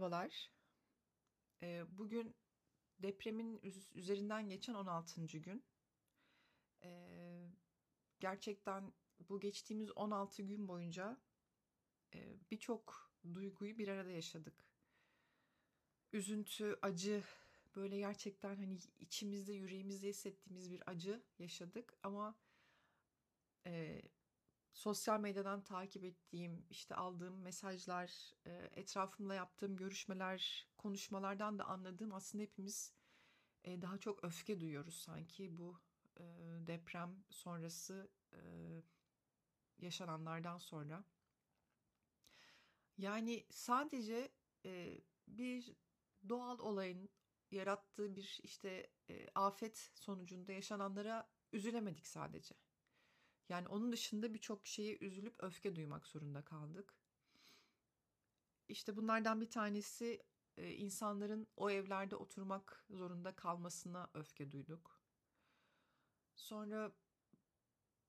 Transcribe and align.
Merhabalar. 0.00 0.52
Ee, 1.62 1.84
bugün 1.98 2.36
depremin 2.98 3.60
üzerinden 3.94 4.48
geçen 4.48 4.74
16. 4.74 5.26
gün. 5.26 5.64
Ee, 6.84 7.50
gerçekten 8.20 8.92
bu 9.28 9.40
geçtiğimiz 9.40 9.90
16 9.96 10.42
gün 10.42 10.68
boyunca 10.68 11.20
e, 12.14 12.36
birçok 12.50 13.12
duyguyu 13.34 13.78
bir 13.78 13.88
arada 13.88 14.10
yaşadık. 14.10 14.54
Üzüntü, 16.12 16.78
acı, 16.82 17.24
böyle 17.76 17.98
gerçekten 17.98 18.56
hani 18.56 18.78
içimizde, 18.98 19.52
yüreğimizde 19.52 20.08
hissettiğimiz 20.08 20.70
bir 20.70 20.90
acı 20.90 21.22
yaşadık. 21.38 21.98
Ama 22.02 22.38
e, 23.66 24.02
sosyal 24.72 25.20
medyadan 25.20 25.62
takip 25.62 26.04
ettiğim, 26.04 26.66
işte 26.70 26.94
aldığım 26.94 27.40
mesajlar, 27.42 28.32
e, 28.46 28.70
etrafımla 28.72 29.34
yaptığım 29.34 29.76
görüşmeler, 29.76 30.68
konuşmalardan 30.78 31.58
da 31.58 31.64
anladığım 31.64 32.14
aslında 32.14 32.42
hepimiz 32.42 32.92
e, 33.64 33.82
daha 33.82 33.98
çok 33.98 34.24
öfke 34.24 34.60
duyuyoruz 34.60 34.94
sanki 34.94 35.58
bu 35.58 35.80
e, 36.20 36.22
deprem 36.66 37.24
sonrası 37.30 38.10
yaşananlardan 39.78 40.58
sonra. 40.58 41.04
Yani 42.98 43.46
sadece 43.50 44.32
bir 45.28 45.76
doğal 46.28 46.58
olayın 46.58 47.08
yarattığı 47.50 48.16
bir 48.16 48.40
işte 48.42 48.90
afet 49.34 49.90
sonucunda 49.94 50.52
yaşananlara 50.52 51.30
üzülemedik 51.52 52.06
sadece. 52.06 52.54
Yani 53.50 53.68
onun 53.68 53.92
dışında 53.92 54.34
birçok 54.34 54.66
şeye 54.66 54.98
üzülüp 55.00 55.34
öfke 55.38 55.76
duymak 55.76 56.06
zorunda 56.06 56.44
kaldık. 56.44 56.94
İşte 58.68 58.96
bunlardan 58.96 59.40
bir 59.40 59.50
tanesi 59.50 60.22
e, 60.56 60.70
insanların 60.74 61.46
o 61.56 61.70
evlerde 61.70 62.16
oturmak 62.16 62.84
zorunda 62.90 63.36
kalmasına 63.36 64.10
öfke 64.14 64.52
duyduk. 64.52 65.00
Sonra 66.34 66.92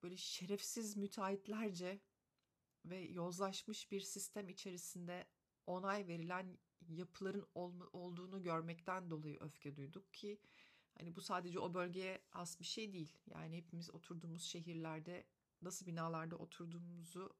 böyle 0.03 0.17
şerefsiz 0.17 0.97
müteahhitlerce 0.97 2.01
ve 2.85 2.99
yozlaşmış 2.99 3.91
bir 3.91 4.01
sistem 4.01 4.49
içerisinde 4.49 5.27
onay 5.67 6.07
verilen 6.07 6.59
yapıların 6.87 7.47
olduğunu 7.93 8.43
görmekten 8.43 9.09
dolayı 9.09 9.37
öfke 9.39 9.75
duyduk 9.75 10.13
ki 10.13 10.41
Hani 10.97 11.15
bu 11.15 11.21
sadece 11.21 11.59
o 11.59 11.73
bölgeye 11.73 12.21
has 12.29 12.59
bir 12.59 12.65
şey 12.65 12.93
değil. 12.93 13.17
Yani 13.27 13.57
hepimiz 13.57 13.91
oturduğumuz 13.91 14.43
şehirlerde 14.43 15.25
nasıl 15.61 15.85
binalarda 15.85 16.35
oturduğumuzu 16.35 17.33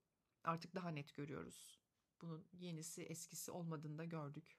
artık 0.44 0.76
daha 0.76 0.90
net 0.90 1.14
görüyoruz. 1.14 1.80
Bunun 2.22 2.48
yenisi 2.54 3.04
eskisi 3.04 3.52
olmadığını 3.52 3.98
da 3.98 4.06
gördük. 4.06 4.58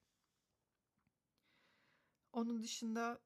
Onun 2.32 2.62
dışında 2.62 3.20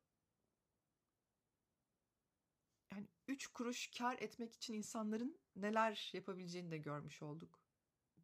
yani 2.93 3.09
üç 3.29 3.47
kuruş 3.47 3.91
kar 3.99 4.19
etmek 4.19 4.55
için 4.55 4.75
insanların 4.75 5.39
neler 5.57 6.11
yapabileceğini 6.13 6.71
de 6.71 6.79
görmüş 6.79 7.23
olduk. 7.23 7.61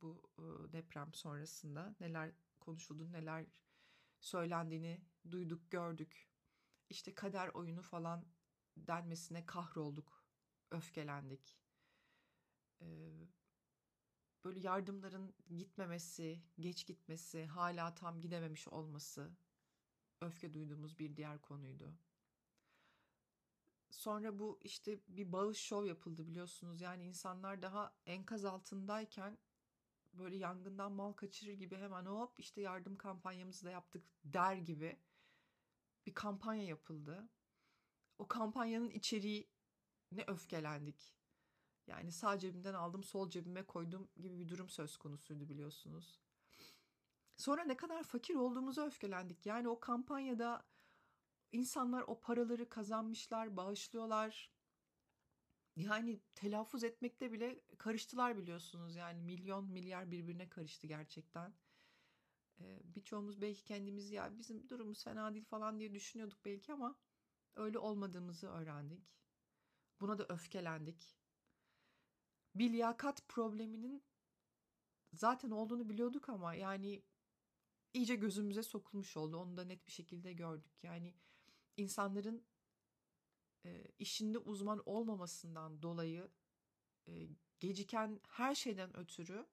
Bu 0.03 0.23
e, 0.39 0.73
deprem 0.73 1.15
sonrasında 1.15 1.95
neler 2.01 2.33
konuşuldu, 2.61 3.13
neler 3.13 3.47
söylendiğini 4.21 5.01
duyduk, 5.31 5.71
gördük 5.71 6.32
işte 6.91 7.15
kader 7.15 7.49
oyunu 7.49 7.83
falan 7.83 8.25
denmesine 8.77 9.47
kahrolduk, 9.47 10.25
öfkelendik. 10.71 11.59
Ee, 12.83 13.29
böyle 14.45 14.61
yardımların 14.61 15.35
gitmemesi, 15.57 16.43
geç 16.61 16.87
gitmesi, 16.87 17.47
hala 17.47 17.95
tam 17.95 18.21
gidememiş 18.21 18.69
olması 18.69 19.37
öfke 20.21 20.53
duyduğumuz 20.55 20.99
bir 20.99 21.17
diğer 21.17 21.41
konuydu. 21.41 21.95
Sonra 23.91 24.39
bu 24.39 24.59
işte 24.63 25.01
bir 25.09 25.33
bağış 25.33 25.59
şov 25.59 25.85
yapıldı 25.85 26.27
biliyorsunuz. 26.27 26.81
Yani 26.81 27.05
insanlar 27.05 27.63
daha 27.63 27.97
enkaz 28.07 28.45
altındayken 28.45 29.39
böyle 30.13 30.37
yangından 30.37 30.93
mal 30.93 31.13
kaçırır 31.13 31.53
gibi 31.53 31.77
hemen 31.77 32.07
hop 32.07 32.41
işte 32.41 32.61
yardım 32.61 32.97
kampanyamızı 32.97 33.67
da 33.67 33.71
yaptık 33.71 34.05
der 34.25 34.57
gibi 34.57 34.99
bir 36.07 36.15
kampanya 36.15 36.65
yapıldı. 36.65 37.29
O 38.19 38.29
kampanyanın 38.29 38.91
içeriği 38.91 39.51
ne 40.13 40.25
öfkelendik. 40.27 41.15
Yani 41.87 42.13
sağ 42.13 42.39
cebimden 42.39 42.75
aldım 42.75 43.05
sol 43.05 43.31
cebime 43.31 43.67
koydum 43.67 44.11
gibi 44.17 44.39
bir 44.39 44.49
durum 44.49 44.69
söz 44.69 44.97
konusuydu 44.97 45.49
biliyorsunuz. 45.49 46.21
Sonra 47.37 47.65
ne 47.65 47.77
kadar 47.77 48.03
fakir 48.03 48.35
olduğumuzu 48.35 48.83
öfkelendik. 48.83 49.47
Yani 49.47 49.69
o 49.69 49.81
kampanyada 49.81 50.67
insanlar 51.53 52.05
o 52.07 52.21
paraları 52.21 52.69
kazanmışlar, 52.69 53.57
bağışlıyorlar. 53.57 54.53
Yani 55.77 56.21
telaffuz 56.35 56.85
etmekte 56.85 57.33
bile 57.33 57.61
karıştılar 57.79 58.37
biliyorsunuz. 58.37 58.97
Yani 58.97 59.21
milyon 59.21 59.65
milyar 59.65 60.11
birbirine 60.11 60.49
karıştı 60.49 60.87
gerçekten. 60.87 61.55
Ee, 62.65 62.95
birçoğumuz 62.95 63.41
belki 63.41 63.65
kendimiz 63.65 64.11
ya 64.11 64.39
bizim 64.39 64.69
durumumuz 64.69 65.05
fena 65.05 65.35
değil 65.35 65.45
falan 65.45 65.81
diye 65.81 65.95
düşünüyorduk 65.95 66.45
belki 66.45 66.73
ama 66.73 66.99
öyle 67.55 67.79
olmadığımızı 67.79 68.49
öğrendik. 68.49 69.17
Buna 70.01 70.19
da 70.19 70.27
öfkelendik. 70.29 71.17
Bir 72.55 72.73
liyakat 72.73 73.29
probleminin 73.29 74.05
zaten 75.13 75.51
olduğunu 75.51 75.89
biliyorduk 75.89 76.29
ama 76.29 76.55
yani 76.55 77.03
iyice 77.93 78.15
gözümüze 78.15 78.63
sokulmuş 78.63 79.17
oldu. 79.17 79.37
Onu 79.37 79.57
da 79.57 79.65
net 79.65 79.87
bir 79.87 79.93
şekilde 79.93 80.33
gördük. 80.33 80.73
Yani 80.83 81.15
insanların 81.77 82.45
e, 83.65 83.85
işinde 83.99 84.39
uzman 84.39 84.83
olmamasından 84.87 85.83
dolayı 85.83 86.31
e, 87.09 87.29
geciken 87.61 88.21
her 88.29 88.55
şeyden 88.55 88.97
ötürü 88.97 89.47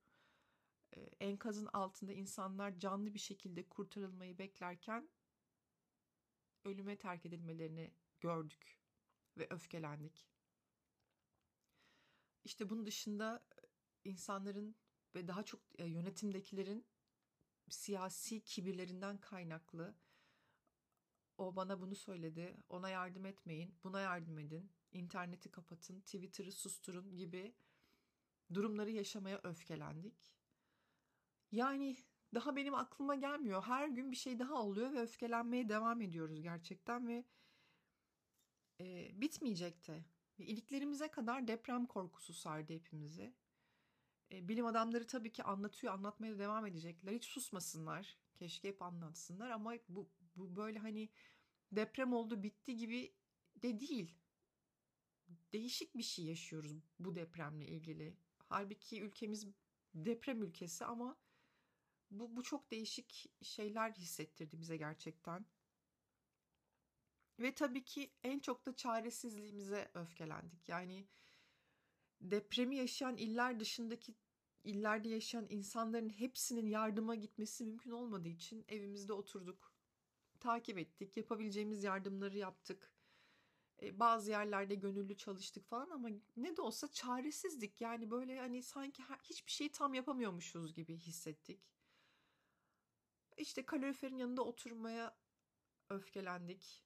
enkazın 1.19 1.65
altında 1.65 2.13
insanlar 2.13 2.79
canlı 2.79 3.13
bir 3.13 3.19
şekilde 3.19 3.69
kurtarılmayı 3.69 4.37
beklerken 4.37 5.09
ölüme 6.65 6.97
terk 6.97 7.25
edilmelerini 7.25 7.93
gördük 8.19 8.79
ve 9.37 9.47
öfkelendik. 9.49 10.27
İşte 12.43 12.69
bunun 12.69 12.85
dışında 12.85 13.45
insanların 14.03 14.75
ve 15.15 15.27
daha 15.27 15.43
çok 15.43 15.61
e, 15.77 15.85
yönetimdekilerin 15.85 16.85
siyasi 17.69 18.43
kibirlerinden 18.43 19.17
kaynaklı 19.17 19.95
o 21.37 21.55
bana 21.55 21.81
bunu 21.81 21.95
söyledi, 21.95 22.57
ona 22.69 22.89
yardım 22.89 23.25
etmeyin, 23.25 23.75
buna 23.83 23.99
yardım 23.99 24.39
edin, 24.39 24.71
interneti 24.91 25.51
kapatın, 25.51 26.01
Twitter'ı 26.01 26.51
susturun 26.51 27.15
gibi 27.17 27.55
durumları 28.53 28.91
yaşamaya 28.91 29.39
öfkelendik. 29.43 30.38
Yani 31.51 31.95
daha 32.33 32.55
benim 32.55 32.73
aklıma 32.73 33.15
gelmiyor. 33.15 33.63
Her 33.63 33.87
gün 33.87 34.11
bir 34.11 34.17
şey 34.17 34.39
daha 34.39 34.53
oluyor 34.53 34.93
ve 34.93 35.01
öfkelenmeye 35.01 35.69
devam 35.69 36.01
ediyoruz 36.01 36.41
gerçekten 36.41 37.07
ve 37.07 37.25
e, 38.81 39.11
bitmeyecek 39.21 39.87
de. 39.87 40.05
İliklerimize 40.37 41.07
kadar 41.07 41.47
deprem 41.47 41.85
korkusu 41.85 42.33
sardı 42.33 42.73
hepimizi. 42.73 43.33
E, 44.31 44.47
bilim 44.47 44.65
adamları 44.65 45.07
tabii 45.07 45.31
ki 45.31 45.43
anlatıyor, 45.43 45.93
anlatmaya 45.93 46.33
da 46.33 46.39
devam 46.39 46.65
edecekler. 46.65 47.13
Hiç 47.13 47.25
susmasınlar. 47.25 48.17
Keşke 48.35 48.67
hep 48.67 48.81
anlatsınlar 48.81 49.49
ama 49.49 49.73
bu, 49.89 50.09
bu 50.35 50.55
böyle 50.55 50.79
hani 50.79 51.09
deprem 51.71 52.13
oldu 52.13 52.43
bitti 52.43 52.77
gibi 52.77 53.13
de 53.55 53.79
değil. 53.79 54.15
Değişik 55.53 55.97
bir 55.97 56.03
şey 56.03 56.25
yaşıyoruz 56.25 56.71
bu 56.99 57.15
depremle 57.15 57.67
ilgili. 57.67 58.17
Halbuki 58.49 59.01
ülkemiz 59.01 59.47
deprem 59.93 60.43
ülkesi 60.43 60.85
ama 60.85 61.17
bu, 62.11 62.35
bu 62.35 62.43
çok 62.43 62.71
değişik 62.71 63.31
şeyler 63.41 63.91
hissettirdi 63.91 64.59
bize 64.59 64.77
gerçekten. 64.77 65.45
Ve 67.39 67.55
tabii 67.55 67.83
ki 67.83 68.11
en 68.23 68.39
çok 68.39 68.65
da 68.65 68.75
çaresizliğimize 68.75 69.91
öfkelendik. 69.93 70.69
Yani 70.69 71.07
depremi 72.21 72.75
yaşayan 72.75 73.17
iller 73.17 73.59
dışındaki 73.59 74.15
illerde 74.63 75.09
yaşayan 75.09 75.45
insanların 75.49 76.09
hepsinin 76.09 76.67
yardıma 76.67 77.15
gitmesi 77.15 77.63
mümkün 77.63 77.91
olmadığı 77.91 78.27
için 78.27 78.65
evimizde 78.67 79.13
oturduk. 79.13 79.73
Takip 80.39 80.77
ettik, 80.77 81.17
yapabileceğimiz 81.17 81.83
yardımları 81.83 82.37
yaptık. 82.37 82.93
E, 83.81 83.99
bazı 83.99 84.31
yerlerde 84.31 84.75
gönüllü 84.75 85.17
çalıştık 85.17 85.67
falan 85.67 85.89
ama 85.89 86.09
ne 86.37 86.57
de 86.57 86.61
olsa 86.61 86.91
çaresizdik. 86.91 87.81
Yani 87.81 88.11
böyle 88.11 88.39
hani 88.39 88.63
sanki 88.63 89.03
hiçbir 89.23 89.51
şeyi 89.51 89.71
tam 89.71 89.93
yapamıyormuşuz 89.93 90.73
gibi 90.73 90.97
hissettik. 90.97 91.59
İşte 93.39 93.65
kaloriferin 93.65 94.17
yanında 94.17 94.43
oturmaya 94.43 95.17
öfkelendik. 95.89 96.85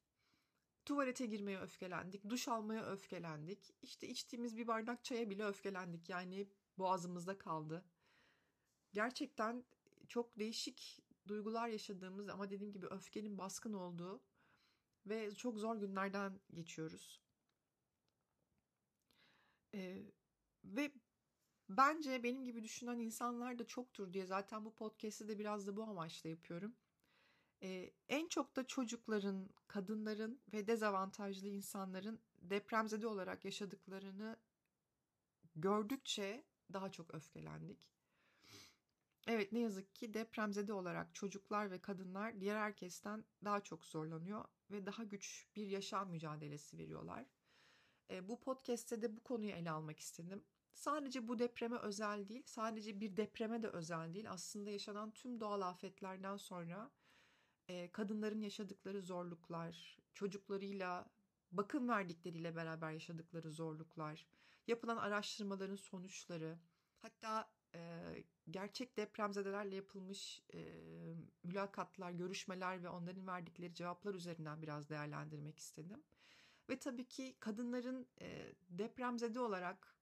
Tuvalete 0.86 1.26
girmeye 1.26 1.60
öfkelendik. 1.60 2.30
Duş 2.30 2.48
almaya 2.48 2.86
öfkelendik. 2.86 3.74
İşte 3.82 4.08
içtiğimiz 4.08 4.58
bir 4.58 4.68
bardak 4.68 5.04
çaya 5.04 5.30
bile 5.30 5.46
öfkelendik. 5.46 6.10
Yani 6.10 6.48
boğazımızda 6.78 7.38
kaldı. 7.38 7.86
Gerçekten 8.94 9.64
çok 10.08 10.40
değişik 10.40 11.00
duygular 11.28 11.68
yaşadığımız 11.68 12.30
ama 12.30 12.50
dediğim 12.50 12.74
gibi 12.74 12.86
öfkenin 12.88 13.38
baskın 13.38 13.74
olduğu 13.74 14.24
ve 15.06 15.36
çok 15.36 15.58
zor 15.58 15.76
günlerden 15.76 16.40
geçiyoruz. 16.54 17.22
Ee, 19.74 20.04
ve 20.64 20.92
bence 21.70 22.24
benim 22.24 22.44
gibi 22.46 22.64
düşünen 22.64 23.00
insanlar 23.00 23.60
da 23.60 23.68
çoktur 23.68 24.14
diye 24.14 24.26
zaten 24.26 24.66
bu 24.66 24.74
podcast'i 24.74 25.28
de 25.28 25.40
biraz 25.40 25.68
da 25.68 25.76
bu 25.76 25.84
amaçla 25.84 26.30
yapıyorum. 26.30 26.76
Ee, 27.64 27.92
en 28.10 28.28
çok 28.28 28.56
da 28.56 28.68
çocukların, 28.68 29.50
kadınların 29.68 30.42
ve 30.54 30.68
dezavantajlı 30.68 31.48
insanların 31.48 32.20
depremzede 32.42 33.08
olarak 33.08 33.46
yaşadıklarını 33.46 34.38
gördükçe 35.56 36.44
daha 36.74 36.92
çok 36.92 37.14
öfkelendik. 37.14 37.94
Evet 39.28 39.52
ne 39.52 39.60
yazık 39.60 39.96
ki 39.96 40.14
depremzede 40.14 40.74
olarak 40.74 41.16
çocuklar 41.16 41.72
ve 41.72 41.82
kadınlar 41.82 42.42
diğer 42.42 42.56
herkesten 42.56 43.26
daha 43.44 43.62
çok 43.62 43.86
zorlanıyor 43.86 44.46
ve 44.72 44.86
daha 44.86 45.04
güç 45.04 45.48
bir 45.56 45.68
yaşam 45.68 46.10
mücadelesi 46.10 46.78
veriyorlar. 46.78 47.26
E, 48.10 48.28
bu 48.30 48.40
podcast'te 48.40 49.02
de 49.02 49.18
bu 49.18 49.24
konuyu 49.24 49.52
ele 49.52 49.72
almak 49.72 50.00
istedim. 50.00 50.44
Sadece 50.74 51.28
bu 51.28 51.40
depreme 51.40 51.78
özel 51.78 52.30
değil, 52.30 52.44
sadece 52.46 53.02
bir 53.02 53.18
depreme 53.18 53.64
de 53.64 53.68
özel 53.68 54.14
değil. 54.14 54.32
Aslında 54.32 54.70
yaşanan 54.70 55.12
tüm 55.12 55.40
doğal 55.40 55.62
afetlerden 55.62 56.38
sonra 56.38 56.92
e, 57.68 57.92
kadınların 57.92 58.42
yaşadıkları 58.42 59.02
zorluklar, 59.02 60.00
çocuklarıyla, 60.14 61.06
bakım 61.52 61.90
verdikleriyle 61.90 62.56
beraber 62.56 62.92
yaşadıkları 62.92 63.52
zorluklar, 63.52 64.28
yapılan 64.68 64.98
araştırmaların 64.98 65.76
sonuçları, 65.76 66.60
hatta 67.02 67.50
e, 67.76 68.04
gerçek 68.50 68.98
depremzedelerle 68.98 69.76
yapılmış 69.76 70.44
e, 70.54 70.60
mülakatlar, 71.44 72.12
görüşmeler 72.12 72.84
ve 72.84 72.90
onların 72.90 73.28
verdikleri 73.28 73.74
cevaplar 73.74 74.14
üzerinden 74.14 74.62
biraz 74.62 74.90
değerlendirmek 74.90 75.60
istedim. 75.60 76.04
Ve 76.70 76.80
tabii 76.80 77.08
ki 77.08 77.36
kadınların 77.40 78.08
e, 78.22 78.54
depremzede 78.70 79.40
olarak 79.40 79.96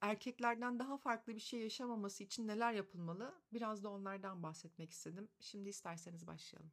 erkeklerden 0.00 0.78
daha 0.78 0.96
farklı 0.96 1.34
bir 1.34 1.40
şey 1.40 1.60
yaşamaması 1.60 2.24
için 2.24 2.46
neler 2.46 2.72
yapılmalı? 2.72 3.34
Biraz 3.52 3.84
da 3.84 3.88
onlardan 3.88 4.42
bahsetmek 4.42 4.90
istedim. 4.90 5.28
Şimdi 5.40 5.68
isterseniz 5.68 6.26
başlayalım. 6.26 6.72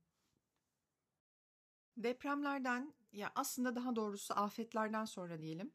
Depremlerden 1.97 2.93
ya 3.11 3.31
aslında 3.35 3.75
daha 3.75 3.95
doğrusu 3.95 4.33
afetlerden 4.33 5.05
sonra 5.05 5.41
diyelim. 5.41 5.71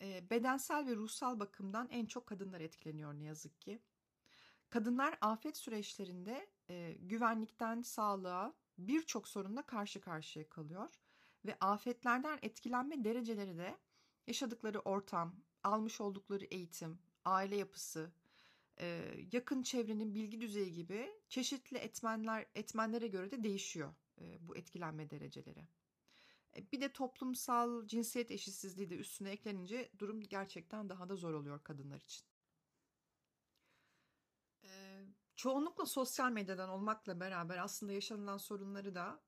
E, 0.00 0.30
bedensel 0.30 0.86
ve 0.86 0.96
ruhsal 0.96 1.40
bakımdan 1.40 1.88
en 1.90 2.06
çok 2.06 2.26
kadınlar 2.26 2.60
etkileniyor 2.60 3.14
ne 3.14 3.24
yazık 3.24 3.60
ki. 3.60 3.82
Kadınlar 4.70 5.18
afet 5.20 5.56
süreçlerinde 5.56 6.50
e, 6.70 6.96
güvenlikten 7.00 7.82
sağlığa 7.82 8.54
birçok 8.78 9.28
sorunla 9.28 9.62
karşı 9.62 10.00
karşıya 10.00 10.48
kalıyor 10.48 10.88
ve 11.44 11.56
afetlerden 11.60 12.38
etkilenme 12.42 13.04
dereceleri 13.04 13.58
de 13.58 13.78
yaşadıkları 14.26 14.80
ortam, 14.80 15.36
almış 15.64 16.00
oldukları 16.00 16.44
eğitim, 16.44 16.98
aile 17.24 17.56
yapısı, 17.56 18.12
e, 18.80 19.14
yakın 19.32 19.62
çevrenin 19.62 20.14
bilgi 20.14 20.40
düzeyi 20.40 20.72
gibi 20.72 21.10
çeşitli 21.28 21.78
etmenler 21.78 22.46
etmenlere 22.54 23.08
göre 23.08 23.30
de 23.30 23.42
değişiyor 23.42 23.94
e, 24.20 24.48
bu 24.48 24.56
etkilenme 24.56 25.10
dereceleri. 25.10 25.68
E, 26.56 26.72
bir 26.72 26.80
de 26.80 26.92
toplumsal 26.92 27.86
cinsiyet 27.86 28.30
eşitsizliği 28.30 28.90
de 28.90 28.96
üstüne 28.96 29.30
eklenince 29.30 29.90
durum 29.98 30.20
gerçekten 30.20 30.88
daha 30.88 31.08
da 31.08 31.16
zor 31.16 31.34
oluyor 31.34 31.64
kadınlar 31.64 32.00
için. 32.00 32.24
çoğunlukla 35.36 35.86
sosyal 35.86 36.32
medyadan 36.32 36.68
olmakla 36.68 37.20
beraber 37.20 37.58
aslında 37.58 37.92
yaşanılan 37.92 38.38
sorunları 38.38 38.94
da 38.94 39.20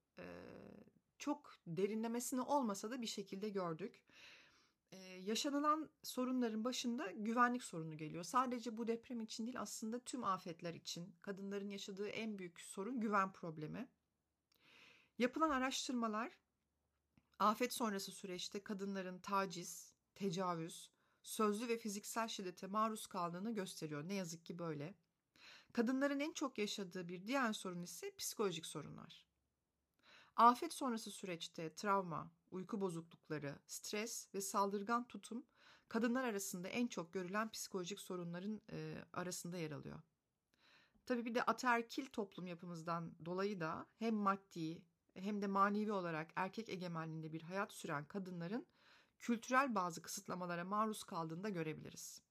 çok 1.18 1.56
derinlemesine 1.66 2.40
olmasa 2.40 2.90
da 2.90 3.02
bir 3.02 3.06
şekilde 3.06 3.48
gördük. 3.48 4.05
Yaşanılan 5.20 5.90
sorunların 6.02 6.64
başında 6.64 7.10
güvenlik 7.10 7.62
sorunu 7.64 7.96
geliyor. 7.96 8.24
Sadece 8.24 8.76
bu 8.76 8.86
deprem 8.86 9.20
için 9.20 9.46
değil 9.46 9.60
aslında 9.60 9.98
tüm 9.98 10.24
afetler 10.24 10.74
için 10.74 11.14
kadınların 11.22 11.68
yaşadığı 11.68 12.08
en 12.08 12.38
büyük 12.38 12.60
sorun 12.60 13.00
güven 13.00 13.32
problemi. 13.32 13.88
Yapılan 15.18 15.50
araştırmalar 15.50 16.30
afet 17.38 17.72
sonrası 17.72 18.12
süreçte 18.12 18.62
kadınların 18.62 19.18
taciz, 19.18 19.94
tecavüz, 20.14 20.90
sözlü 21.22 21.68
ve 21.68 21.78
fiziksel 21.78 22.28
şiddete 22.28 22.66
maruz 22.66 23.06
kaldığını 23.06 23.54
gösteriyor. 23.54 24.08
Ne 24.08 24.14
yazık 24.14 24.44
ki 24.44 24.58
böyle. 24.58 24.94
Kadınların 25.72 26.20
en 26.20 26.32
çok 26.32 26.58
yaşadığı 26.58 27.08
bir 27.08 27.26
diğer 27.26 27.52
sorun 27.52 27.82
ise 27.82 28.14
psikolojik 28.16 28.66
sorunlar. 28.66 29.25
Afet 30.36 30.72
sonrası 30.72 31.10
süreçte 31.10 31.74
travma, 31.74 32.30
uyku 32.50 32.80
bozuklukları, 32.80 33.58
stres 33.66 34.28
ve 34.34 34.40
saldırgan 34.40 35.08
tutum 35.08 35.46
kadınlar 35.88 36.24
arasında 36.24 36.68
en 36.68 36.86
çok 36.86 37.12
görülen 37.12 37.50
psikolojik 37.50 38.00
sorunların 38.00 38.60
e, 38.72 39.04
arasında 39.12 39.58
yer 39.58 39.70
alıyor. 39.70 40.00
Tabii 41.06 41.24
bir 41.24 41.34
de 41.34 41.42
ataerkil 41.42 42.06
toplum 42.06 42.46
yapımızdan 42.46 43.12
dolayı 43.24 43.60
da 43.60 43.86
hem 43.98 44.14
maddi 44.14 44.82
hem 45.14 45.42
de 45.42 45.46
manevi 45.46 45.92
olarak 45.92 46.30
erkek 46.36 46.68
egemenliğinde 46.68 47.32
bir 47.32 47.42
hayat 47.42 47.72
süren 47.72 48.04
kadınların 48.04 48.66
kültürel 49.18 49.74
bazı 49.74 50.02
kısıtlamalara 50.02 50.64
maruz 50.64 51.04
kaldığını 51.04 51.44
da 51.44 51.48
görebiliriz. 51.48 52.22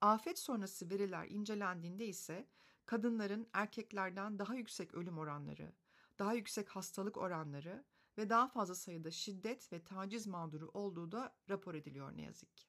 Afet 0.00 0.38
sonrası 0.38 0.90
veriler 0.90 1.28
incelendiğinde 1.28 2.06
ise 2.06 2.48
kadınların 2.86 3.48
erkeklerden 3.52 4.38
daha 4.38 4.54
yüksek 4.54 4.94
ölüm 4.94 5.18
oranları, 5.18 5.72
daha 6.18 6.34
yüksek 6.34 6.68
hastalık 6.68 7.16
oranları 7.16 7.84
ve 8.18 8.30
daha 8.30 8.48
fazla 8.48 8.74
sayıda 8.74 9.10
şiddet 9.10 9.72
ve 9.72 9.84
taciz 9.84 10.26
mağduru 10.26 10.70
olduğu 10.74 11.12
da 11.12 11.36
rapor 11.48 11.74
ediliyor 11.74 12.16
ne 12.16 12.22
yazık 12.22 12.56
ki. 12.56 12.66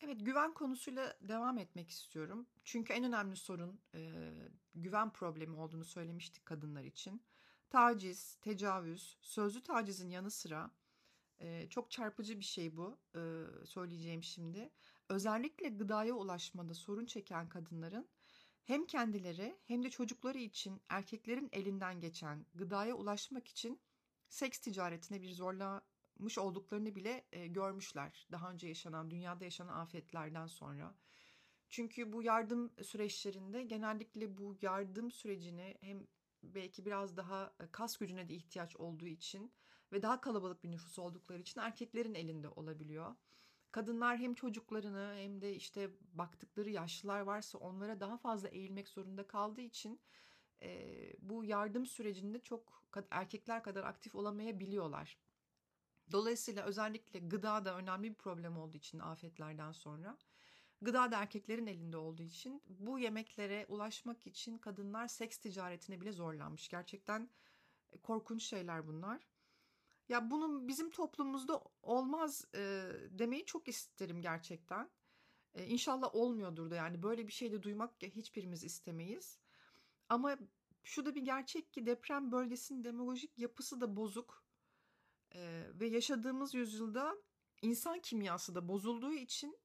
Evet 0.00 0.26
güven 0.26 0.54
konusuyla 0.54 1.16
devam 1.20 1.58
etmek 1.58 1.90
istiyorum. 1.90 2.46
Çünkü 2.64 2.92
en 2.92 3.04
önemli 3.04 3.36
sorun 3.36 3.80
e, 3.94 4.32
güven 4.74 5.12
problemi 5.12 5.56
olduğunu 5.56 5.84
söylemiştik 5.84 6.46
kadınlar 6.46 6.84
için. 6.84 7.22
Taciz, 7.70 8.36
tecavüz, 8.36 9.18
sözlü 9.20 9.62
tacizin 9.62 10.10
yanı 10.10 10.30
sıra 10.30 10.70
e, 11.38 11.68
çok 11.68 11.90
çarpıcı 11.90 12.38
bir 12.38 12.44
şey 12.44 12.76
bu 12.76 12.98
e, 13.14 13.44
söyleyeceğim 13.66 14.22
şimdi. 14.22 14.70
Özellikle 15.08 15.68
gıdaya 15.68 16.14
ulaşmada 16.14 16.74
sorun 16.74 17.06
çeken 17.06 17.48
kadınların 17.48 18.08
hem 18.66 18.86
kendileri 18.86 19.56
hem 19.64 19.82
de 19.82 19.90
çocukları 19.90 20.38
için 20.38 20.82
erkeklerin 20.88 21.48
elinden 21.52 22.00
geçen 22.00 22.46
gıdaya 22.54 22.94
ulaşmak 22.94 23.48
için 23.48 23.80
seks 24.28 24.58
ticaretine 24.58 25.22
bir 25.22 25.32
zorlamış 25.32 26.38
olduklarını 26.38 26.94
bile 26.94 27.26
e, 27.32 27.46
görmüşler. 27.46 28.26
Daha 28.32 28.50
önce 28.50 28.68
yaşanan, 28.68 29.10
dünyada 29.10 29.44
yaşanan 29.44 29.80
afetlerden 29.80 30.46
sonra. 30.46 30.94
Çünkü 31.68 32.12
bu 32.12 32.22
yardım 32.22 32.72
süreçlerinde 32.82 33.62
genellikle 33.62 34.36
bu 34.36 34.56
yardım 34.62 35.10
sürecini 35.10 35.76
hem 35.80 36.06
belki 36.42 36.86
biraz 36.86 37.16
daha 37.16 37.54
e, 37.60 37.66
kas 37.72 37.96
gücüne 37.96 38.28
de 38.28 38.34
ihtiyaç 38.34 38.76
olduğu 38.76 39.06
için 39.06 39.52
ve 39.92 40.02
daha 40.02 40.20
kalabalık 40.20 40.64
bir 40.64 40.70
nüfus 40.70 40.98
oldukları 40.98 41.40
için 41.40 41.60
erkeklerin 41.60 42.14
elinde 42.14 42.48
olabiliyor. 42.48 43.14
Kadınlar 43.76 44.18
hem 44.18 44.34
çocuklarını 44.34 45.14
hem 45.16 45.40
de 45.40 45.54
işte 45.54 45.90
baktıkları 46.12 46.70
yaşlılar 46.70 47.20
varsa 47.20 47.58
onlara 47.58 48.00
daha 48.00 48.16
fazla 48.16 48.48
eğilmek 48.48 48.88
zorunda 48.88 49.26
kaldığı 49.26 49.60
için 49.60 50.00
e, 50.62 50.92
bu 51.18 51.44
yardım 51.44 51.86
sürecinde 51.86 52.38
çok 52.40 52.82
erkekler 53.10 53.62
kadar 53.62 53.84
aktif 53.84 54.14
olamayabiliyorlar. 54.14 55.18
Dolayısıyla 56.12 56.64
özellikle 56.64 57.18
gıda 57.18 57.64
da 57.64 57.76
önemli 57.76 58.10
bir 58.10 58.14
problem 58.14 58.58
olduğu 58.58 58.76
için 58.76 58.98
afetlerden 58.98 59.72
sonra 59.72 60.18
gıda 60.82 61.10
da 61.10 61.18
erkeklerin 61.18 61.66
elinde 61.66 61.96
olduğu 61.96 62.22
için 62.22 62.62
bu 62.68 62.98
yemeklere 62.98 63.66
ulaşmak 63.68 64.26
için 64.26 64.58
kadınlar 64.58 65.08
seks 65.08 65.38
ticaretine 65.38 66.00
bile 66.00 66.12
zorlanmış. 66.12 66.68
Gerçekten 66.68 67.30
korkunç 68.02 68.42
şeyler 68.42 68.86
bunlar. 68.86 69.35
Ya 70.08 70.30
bunun 70.30 70.68
bizim 70.68 70.90
toplumumuzda 70.90 71.62
olmaz 71.82 72.44
e, 72.54 72.90
demeyi 73.10 73.44
çok 73.44 73.68
isterim 73.68 74.22
gerçekten. 74.22 74.90
E, 75.54 75.66
inşallah 75.66 76.14
olmuyordur 76.14 76.70
da 76.70 76.74
yani 76.74 77.02
böyle 77.02 77.26
bir 77.26 77.32
şey 77.32 77.52
de 77.52 77.62
duymak 77.62 78.02
hiçbirimiz 78.02 78.64
istemeyiz. 78.64 79.38
Ama 80.08 80.36
şu 80.84 81.06
da 81.06 81.14
bir 81.14 81.22
gerçek 81.22 81.72
ki 81.72 81.86
deprem 81.86 82.32
bölgesinin 82.32 82.84
demolojik 82.84 83.38
yapısı 83.38 83.80
da 83.80 83.96
bozuk. 83.96 84.44
E, 85.34 85.62
ve 85.74 85.86
yaşadığımız 85.86 86.54
yüzyılda 86.54 87.16
insan 87.62 88.00
kimyası 88.00 88.54
da 88.54 88.68
bozulduğu 88.68 89.12
için 89.12 89.58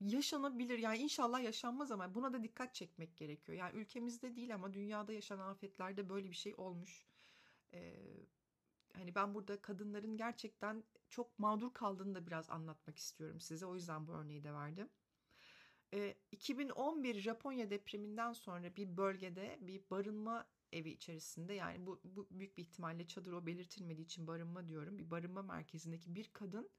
yaşanabilir. 0.00 0.78
Yani 0.78 0.98
inşallah 0.98 1.42
yaşanmaz 1.42 1.90
ama 1.90 2.14
buna 2.14 2.32
da 2.32 2.42
dikkat 2.42 2.74
çekmek 2.74 3.16
gerekiyor. 3.16 3.58
Yani 3.58 3.76
ülkemizde 3.76 4.36
değil 4.36 4.54
ama 4.54 4.72
dünyada 4.72 5.12
yaşanan 5.12 5.48
afetlerde 5.48 6.08
böyle 6.08 6.30
bir 6.30 6.36
şey 6.36 6.54
olmuş. 6.56 7.06
Ee, 7.72 7.96
hani 8.98 9.14
ben 9.14 9.34
burada 9.34 9.62
kadınların 9.62 10.16
gerçekten 10.16 10.84
çok 11.10 11.38
mağdur 11.38 11.72
kaldığını 11.72 12.14
da 12.14 12.26
biraz 12.26 12.50
anlatmak 12.50 12.98
istiyorum 12.98 13.40
size. 13.40 13.66
O 13.66 13.74
yüzden 13.74 14.06
bu 14.06 14.12
örneği 14.12 14.44
de 14.44 14.52
verdim. 14.52 14.88
E, 15.94 16.14
2011 16.32 17.14
Japonya 17.14 17.70
depreminden 17.70 18.32
sonra 18.32 18.76
bir 18.76 18.96
bölgede 18.96 19.58
bir 19.60 19.82
barınma 19.90 20.46
evi 20.72 20.90
içerisinde 20.90 21.54
yani 21.54 21.86
bu, 21.86 22.00
bu 22.04 22.26
büyük 22.30 22.56
bir 22.56 22.62
ihtimalle 22.62 23.06
çadır 23.06 23.32
o 23.32 23.46
belirtilmediği 23.46 24.04
için 24.04 24.26
barınma 24.26 24.68
diyorum. 24.68 24.98
Bir 24.98 25.10
barınma 25.10 25.42
merkezindeki 25.42 26.14
bir 26.14 26.30
kadın 26.32 26.70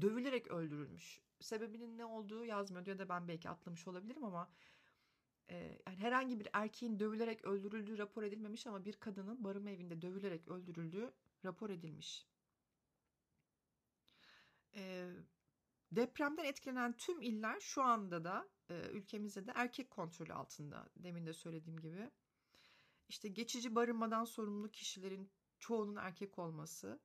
dövülerek 0.00 0.48
öldürülmüş. 0.48 1.20
Sebebinin 1.40 1.98
ne 1.98 2.04
olduğu 2.04 2.44
yazmıyor 2.44 2.86
ya 2.86 2.98
da 2.98 3.08
ben 3.08 3.28
belki 3.28 3.48
atlamış 3.48 3.88
olabilirim 3.88 4.24
ama 4.24 4.50
e, 5.50 5.56
yani 5.86 5.96
herhangi 5.96 6.40
bir 6.40 6.48
erkeğin 6.52 6.98
dövülerek 6.98 7.44
öldürüldüğü 7.44 7.98
rapor 7.98 8.22
edilmemiş 8.22 8.66
ama 8.66 8.84
bir 8.84 8.92
kadının 8.92 9.44
barınma 9.44 9.70
evinde 9.70 10.02
dövülerek 10.02 10.48
öldürüldüğü 10.48 11.12
rapor 11.44 11.70
edilmiş. 11.70 12.26
E, 14.74 15.10
depremden 15.92 16.44
etkilenen 16.44 16.96
tüm 16.96 17.22
iller 17.22 17.60
şu 17.60 17.82
anda 17.82 18.24
da 18.24 18.48
e, 18.70 18.88
ülkemizde 18.90 19.46
de 19.46 19.52
erkek 19.54 19.90
kontrolü 19.90 20.32
altında 20.32 20.88
demin 20.96 21.26
de 21.26 21.32
söylediğim 21.32 21.80
gibi. 21.80 22.10
İşte 23.08 23.28
geçici 23.28 23.74
barınmadan 23.74 24.24
sorumlu 24.24 24.70
kişilerin 24.70 25.30
çoğunun 25.58 25.96
erkek 25.96 26.38
olması, 26.38 27.00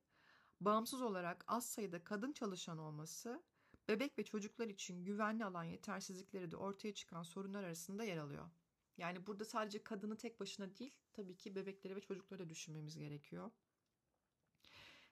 bağımsız 0.60 1.02
olarak 1.02 1.44
az 1.48 1.66
sayıda 1.66 2.04
kadın 2.04 2.32
çalışan 2.32 2.78
olması, 2.78 3.42
bebek 3.88 4.18
ve 4.18 4.24
çocuklar 4.24 4.68
için 4.68 5.04
güvenli 5.04 5.44
alan 5.44 5.64
yetersizlikleri 5.64 6.50
de 6.50 6.56
ortaya 6.56 6.94
çıkan 6.94 7.22
sorunlar 7.22 7.64
arasında 7.64 8.04
yer 8.04 8.16
alıyor. 8.16 8.50
Yani 8.96 9.26
burada 9.26 9.44
sadece 9.44 9.84
kadını 9.84 10.16
tek 10.16 10.40
başına 10.40 10.76
değil, 10.76 10.94
tabii 11.12 11.36
ki 11.36 11.54
bebekleri 11.54 11.96
ve 11.96 12.00
çocukları 12.00 12.40
da 12.40 12.48
düşünmemiz 12.48 12.98
gerekiyor. 12.98 13.50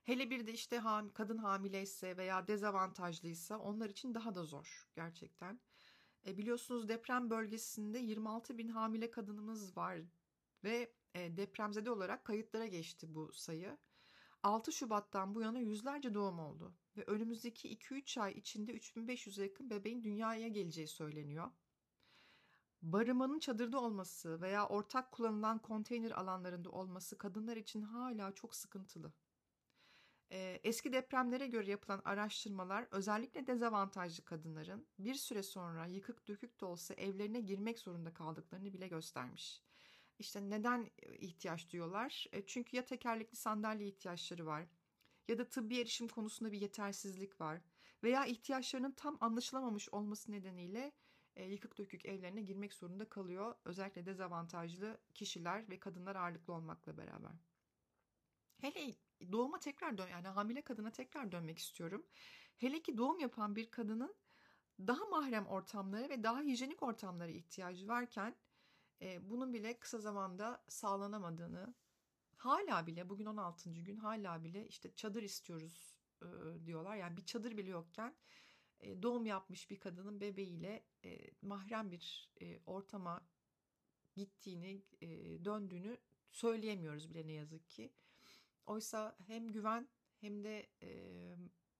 Hele 0.04 0.30
bir 0.30 0.46
de 0.46 0.52
işte 0.52 0.82
kadın 1.14 1.38
hamileyse 1.38 2.16
veya 2.16 2.48
dezavantajlıysa 2.48 3.58
onlar 3.58 3.90
için 3.90 4.14
daha 4.14 4.34
da 4.34 4.44
zor 4.44 4.88
gerçekten. 4.94 5.60
E, 6.26 6.38
biliyorsunuz 6.38 6.88
deprem 6.88 7.30
bölgesinde 7.30 7.98
26 7.98 8.58
bin 8.58 8.68
hamile 8.68 9.10
kadınımız 9.10 9.76
var 9.76 9.98
ve 10.64 10.92
e, 11.14 11.36
depremzede 11.36 11.90
olarak 11.90 12.24
kayıtlara 12.24 12.66
geçti 12.66 13.14
bu 13.14 13.32
sayı. 13.32 13.78
6 14.42 14.72
Şubat'tan 14.72 15.34
bu 15.34 15.40
yana 15.40 15.58
yüzlerce 15.58 16.14
doğum 16.14 16.38
oldu 16.38 16.74
ve 16.96 17.04
önümüzdeki 17.06 17.68
2-3 17.68 18.20
ay 18.20 18.32
içinde 18.32 18.72
3500'e 18.72 19.42
yakın 19.42 19.70
bebeğin 19.70 20.02
dünyaya 20.02 20.48
geleceği 20.48 20.88
söyleniyor. 20.88 21.50
Barınmanın 22.82 23.38
çadırda 23.38 23.80
olması 23.80 24.40
veya 24.40 24.68
ortak 24.68 25.12
kullanılan 25.12 25.58
konteyner 25.58 26.10
alanlarında 26.10 26.70
olması 26.70 27.18
kadınlar 27.18 27.56
için 27.56 27.82
hala 27.82 28.32
çok 28.32 28.54
sıkıntılı. 28.54 29.12
Eski 30.30 30.92
depremlere 30.92 31.46
göre 31.46 31.70
yapılan 31.70 32.02
araştırmalar 32.04 32.88
özellikle 32.90 33.46
dezavantajlı 33.46 34.24
kadınların 34.24 34.86
bir 34.98 35.14
süre 35.14 35.42
sonra 35.42 35.86
yıkık 35.86 36.28
dökük 36.28 36.60
de 36.60 36.64
olsa 36.64 36.94
evlerine 36.94 37.40
girmek 37.40 37.78
zorunda 37.78 38.14
kaldıklarını 38.14 38.72
bile 38.72 38.88
göstermiş. 38.88 39.62
İşte 40.18 40.50
neden 40.50 40.90
ihtiyaç 41.18 41.72
duyuyorlar? 41.72 42.26
Çünkü 42.46 42.76
ya 42.76 42.84
tekerlekli 42.84 43.36
sandalye 43.36 43.88
ihtiyaçları 43.88 44.46
var 44.46 44.66
ya 45.28 45.38
da 45.38 45.48
tıbbi 45.48 45.78
erişim 45.78 46.08
konusunda 46.08 46.52
bir 46.52 46.60
yetersizlik 46.60 47.40
var 47.40 47.60
veya 48.02 48.26
ihtiyaçlarının 48.26 48.92
tam 48.92 49.18
anlaşılamamış 49.20 49.88
olması 49.88 50.32
nedeniyle 50.32 50.92
yıkık 51.36 51.78
dökük 51.78 52.06
evlerine 52.06 52.42
girmek 52.42 52.72
zorunda 52.74 53.08
kalıyor. 53.08 53.54
Özellikle 53.64 54.06
dezavantajlı 54.06 55.00
kişiler 55.14 55.70
ve 55.70 55.80
kadınlar 55.80 56.16
ağırlıklı 56.16 56.52
olmakla 56.52 56.96
beraber. 56.96 57.32
Hele 58.60 58.94
doğuma 59.32 59.58
tekrar 59.58 59.98
dön 59.98 60.08
yani 60.08 60.28
hamile 60.28 60.62
kadına 60.62 60.90
tekrar 60.90 61.32
dönmek 61.32 61.58
istiyorum. 61.58 62.06
Hele 62.56 62.82
ki 62.82 62.98
doğum 62.98 63.18
yapan 63.18 63.56
bir 63.56 63.70
kadının 63.70 64.14
daha 64.78 65.04
mahrem 65.04 65.46
ortamlara 65.46 66.08
ve 66.08 66.22
daha 66.22 66.42
hijyenik 66.42 66.82
ortamlara 66.82 67.30
ihtiyacı 67.30 67.88
varken 67.88 68.36
e, 69.02 69.30
bunun 69.30 69.52
bile 69.52 69.78
kısa 69.78 69.98
zamanda 69.98 70.64
sağlanamadığını 70.68 71.74
hala 72.36 72.86
bile 72.86 73.08
bugün 73.08 73.26
16. 73.26 73.70
gün 73.70 73.96
hala 73.96 74.44
bile 74.44 74.68
işte 74.68 74.94
çadır 74.96 75.22
istiyoruz 75.22 75.98
e, 76.22 76.26
diyorlar. 76.66 76.96
Yani 76.96 77.16
bir 77.16 77.24
çadır 77.24 77.56
bile 77.56 77.70
yokken 77.70 78.14
e, 78.80 79.02
doğum 79.02 79.26
yapmış 79.26 79.70
bir 79.70 79.80
kadının 79.80 80.20
bebeğiyle 80.20 80.84
e, 81.04 81.30
mahrem 81.42 81.90
bir 81.90 82.30
e, 82.40 82.60
ortama 82.66 83.26
gittiğini, 84.16 84.82
e, 85.00 85.08
döndüğünü 85.44 85.98
söyleyemiyoruz 86.30 87.10
bile 87.10 87.26
ne 87.26 87.32
yazık 87.32 87.68
ki. 87.68 87.92
Oysa 88.66 89.16
hem 89.26 89.52
güven 89.52 89.88
hem 90.20 90.44
de 90.44 90.66
e, 90.82 90.90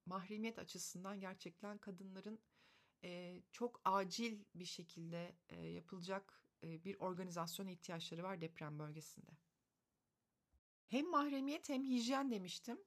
mahremiyet 0.07 0.59
açısından 0.59 1.21
gerçekten 1.21 1.79
kadınların 1.79 2.38
e, 3.05 3.43
çok 3.53 3.81
acil 3.85 4.45
bir 4.55 4.64
şekilde 4.64 5.37
e, 5.49 5.67
yapılacak 5.67 6.41
e, 6.64 6.85
bir 6.85 6.97
organizasyon 7.00 7.67
ihtiyaçları 7.67 8.23
var 8.23 8.41
deprem 8.41 8.79
bölgesinde. 8.79 9.31
Hem 10.88 11.11
mahremiyet 11.11 11.69
hem 11.69 11.83
hijyen 11.83 12.31
demiştim. 12.31 12.81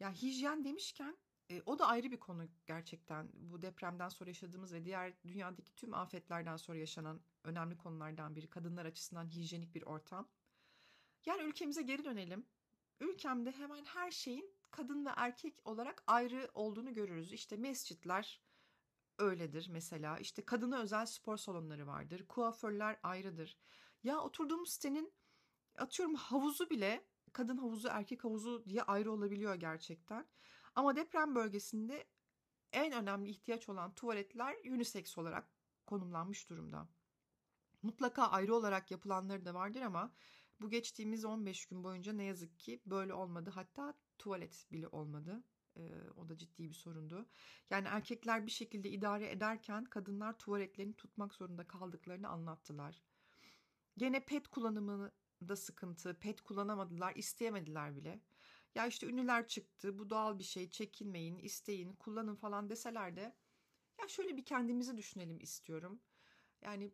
Ya 0.00 0.12
hijyen 0.12 0.64
demişken 0.64 1.16
e, 1.50 1.62
o 1.66 1.78
da 1.78 1.86
ayrı 1.86 2.10
bir 2.10 2.20
konu 2.20 2.48
gerçekten. 2.66 3.28
Bu 3.32 3.62
depremden 3.62 4.08
sonra 4.08 4.30
yaşadığımız 4.30 4.72
ve 4.72 4.84
diğer 4.84 5.14
dünyadaki 5.26 5.74
tüm 5.74 5.94
afetlerden 5.94 6.56
sonra 6.56 6.78
yaşanan 6.78 7.20
önemli 7.44 7.78
konulardan 7.78 8.36
biri. 8.36 8.50
Kadınlar 8.50 8.86
açısından 8.86 9.28
hijyenik 9.28 9.74
bir 9.74 9.82
ortam. 9.82 10.28
Yani 11.26 11.42
ülkemize 11.42 11.82
geri 11.82 12.04
dönelim 12.04 12.46
ülkemde 13.00 13.50
hemen 13.50 13.84
her 13.84 14.10
şeyin 14.10 14.54
kadın 14.70 15.06
ve 15.06 15.10
erkek 15.16 15.66
olarak 15.66 16.02
ayrı 16.06 16.50
olduğunu 16.54 16.94
görürüz. 16.94 17.32
İşte 17.32 17.56
mescitler 17.56 18.42
öyledir 19.18 19.68
mesela. 19.70 20.18
İşte 20.18 20.44
kadına 20.44 20.80
özel 20.82 21.06
spor 21.06 21.36
salonları 21.36 21.86
vardır. 21.86 22.26
Kuaförler 22.28 23.00
ayrıdır. 23.02 23.58
Ya 24.02 24.20
oturduğumuz 24.20 24.72
sitenin 24.72 25.12
atıyorum 25.78 26.14
havuzu 26.14 26.70
bile 26.70 27.06
kadın 27.32 27.56
havuzu 27.56 27.88
erkek 27.88 28.24
havuzu 28.24 28.64
diye 28.68 28.82
ayrı 28.82 29.12
olabiliyor 29.12 29.54
gerçekten. 29.54 30.26
Ama 30.74 30.96
deprem 30.96 31.34
bölgesinde 31.34 32.04
en 32.72 32.92
önemli 32.92 33.30
ihtiyaç 33.30 33.68
olan 33.68 33.94
tuvaletler 33.94 34.56
unisex 34.64 35.18
olarak 35.18 35.48
konumlanmış 35.86 36.50
durumda. 36.50 36.88
Mutlaka 37.82 38.26
ayrı 38.26 38.54
olarak 38.54 38.90
yapılanları 38.90 39.44
da 39.44 39.54
vardır 39.54 39.80
ama 39.80 40.12
bu 40.62 40.70
geçtiğimiz 40.70 41.24
15 41.24 41.66
gün 41.66 41.84
boyunca 41.84 42.12
ne 42.12 42.24
yazık 42.24 42.58
ki 42.58 42.80
böyle 42.86 43.14
olmadı. 43.14 43.50
Hatta 43.54 43.94
tuvalet 44.18 44.66
bile 44.72 44.88
olmadı. 44.88 45.42
Ee, 45.76 45.90
o 46.16 46.28
da 46.28 46.38
ciddi 46.38 46.68
bir 46.68 46.74
sorundu. 46.74 47.26
Yani 47.70 47.88
erkekler 47.88 48.46
bir 48.46 48.50
şekilde 48.50 48.90
idare 48.90 49.30
ederken 49.30 49.84
kadınlar 49.84 50.38
tuvaletlerini 50.38 50.94
tutmak 50.94 51.34
zorunda 51.34 51.66
kaldıklarını 51.66 52.28
anlattılar. 52.28 53.02
Gene 53.96 54.24
pet 54.24 54.48
kullanımı 54.48 55.12
da 55.48 55.56
sıkıntı. 55.56 56.18
Pet 56.18 56.40
kullanamadılar, 56.40 57.16
isteyemediler 57.16 57.96
bile. 57.96 58.20
Ya 58.74 58.86
işte 58.86 59.06
ünlüler 59.06 59.48
çıktı, 59.48 59.98
bu 59.98 60.10
doğal 60.10 60.38
bir 60.38 60.44
şey, 60.44 60.70
çekinmeyin, 60.70 61.38
isteyin, 61.38 61.92
kullanın 61.92 62.34
falan 62.34 62.70
deseler 62.70 63.16
de 63.16 63.36
ya 64.00 64.08
şöyle 64.08 64.36
bir 64.36 64.44
kendimizi 64.44 64.96
düşünelim 64.96 65.40
istiyorum. 65.40 66.00
Yani 66.62 66.92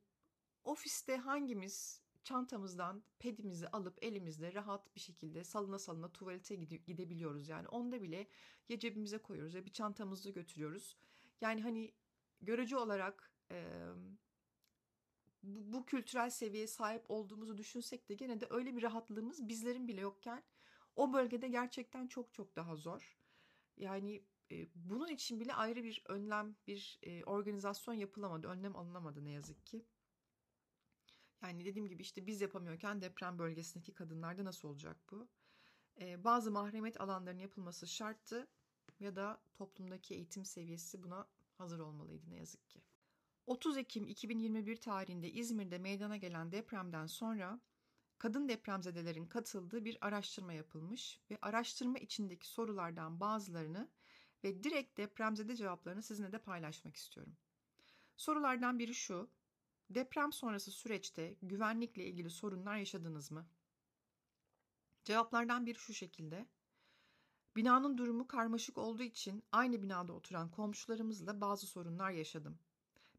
ofiste 0.64 1.16
hangimiz 1.16 2.02
çantamızdan 2.28 3.02
pedimizi 3.18 3.68
alıp 3.68 3.98
elimizde 4.04 4.54
rahat 4.54 4.94
bir 4.94 5.00
şekilde 5.00 5.44
salına 5.44 5.78
salına 5.78 6.12
tuvalete 6.12 6.54
gidebiliyoruz. 6.86 7.48
Yani 7.48 7.68
onda 7.68 8.02
bile 8.02 8.28
ya 8.68 8.78
cebimize 8.78 9.18
koyuyoruz 9.18 9.54
ya 9.54 9.64
bir 9.64 9.72
çantamızı 9.72 10.30
götürüyoruz. 10.30 10.96
Yani 11.40 11.62
hani 11.62 11.92
görücü 12.40 12.76
olarak 12.76 13.32
e, 13.50 13.86
bu, 15.42 15.72
bu 15.72 15.86
kültürel 15.86 16.30
seviyeye 16.30 16.66
sahip 16.66 17.04
olduğumuzu 17.08 17.58
düşünsek 17.58 18.08
de 18.08 18.14
gene 18.14 18.40
de 18.40 18.46
öyle 18.50 18.76
bir 18.76 18.82
rahatlığımız 18.82 19.48
bizlerin 19.48 19.88
bile 19.88 20.00
yokken 20.00 20.42
o 20.96 21.12
bölgede 21.12 21.48
gerçekten 21.48 22.06
çok 22.06 22.34
çok 22.34 22.56
daha 22.56 22.76
zor. 22.76 23.18
Yani 23.76 24.22
e, 24.50 24.66
bunun 24.74 25.08
için 25.08 25.40
bile 25.40 25.54
ayrı 25.54 25.84
bir 25.84 26.02
önlem, 26.06 26.56
bir 26.66 26.98
e, 27.02 27.24
organizasyon 27.24 27.94
yapılamadı, 27.94 28.46
önlem 28.48 28.76
alınamadı 28.76 29.24
ne 29.24 29.30
yazık 29.30 29.66
ki. 29.66 29.86
Yani 31.42 31.64
dediğim 31.64 31.88
gibi 31.88 32.02
işte 32.02 32.26
biz 32.26 32.40
yapamıyorken 32.40 33.00
deprem 33.00 33.38
bölgesindeki 33.38 33.94
kadınlarda 33.94 34.44
nasıl 34.44 34.68
olacak 34.68 34.96
bu? 35.10 35.28
Ee, 36.00 36.24
bazı 36.24 36.50
mahremiyet 36.50 37.00
alanlarının 37.00 37.40
yapılması 37.40 37.86
şarttı 37.86 38.48
ya 39.00 39.16
da 39.16 39.40
toplumdaki 39.54 40.14
eğitim 40.14 40.44
seviyesi 40.44 41.02
buna 41.02 41.28
hazır 41.58 41.78
olmalıydı 41.78 42.30
ne 42.30 42.36
yazık 42.36 42.68
ki. 42.68 42.82
30 43.46 43.76
Ekim 43.76 44.06
2021 44.06 44.76
tarihinde 44.76 45.30
İzmir'de 45.30 45.78
meydana 45.78 46.16
gelen 46.16 46.52
depremden 46.52 47.06
sonra 47.06 47.60
kadın 48.18 48.48
depremzedelerin 48.48 49.26
katıldığı 49.26 49.84
bir 49.84 49.98
araştırma 50.00 50.52
yapılmış 50.52 51.20
ve 51.30 51.38
araştırma 51.42 51.98
içindeki 51.98 52.48
sorulardan 52.48 53.20
bazılarını 53.20 53.88
ve 54.44 54.64
direkt 54.64 54.98
depremzede 54.98 55.56
cevaplarını 55.56 56.02
sizinle 56.02 56.32
de 56.32 56.38
paylaşmak 56.38 56.96
istiyorum. 56.96 57.36
Sorulardan 58.16 58.78
biri 58.78 58.94
şu. 58.94 59.30
Deprem 59.90 60.32
sonrası 60.32 60.70
süreçte 60.70 61.36
güvenlikle 61.42 62.04
ilgili 62.04 62.30
sorunlar 62.30 62.76
yaşadınız 62.76 63.30
mı? 63.30 63.46
Cevaplardan 65.04 65.66
biri 65.66 65.78
şu 65.78 65.94
şekilde. 65.94 66.48
Binanın 67.56 67.98
durumu 67.98 68.26
karmaşık 68.26 68.78
olduğu 68.78 69.02
için 69.02 69.42
aynı 69.52 69.82
binada 69.82 70.12
oturan 70.12 70.50
komşularımızla 70.50 71.40
bazı 71.40 71.66
sorunlar 71.66 72.10
yaşadım. 72.10 72.58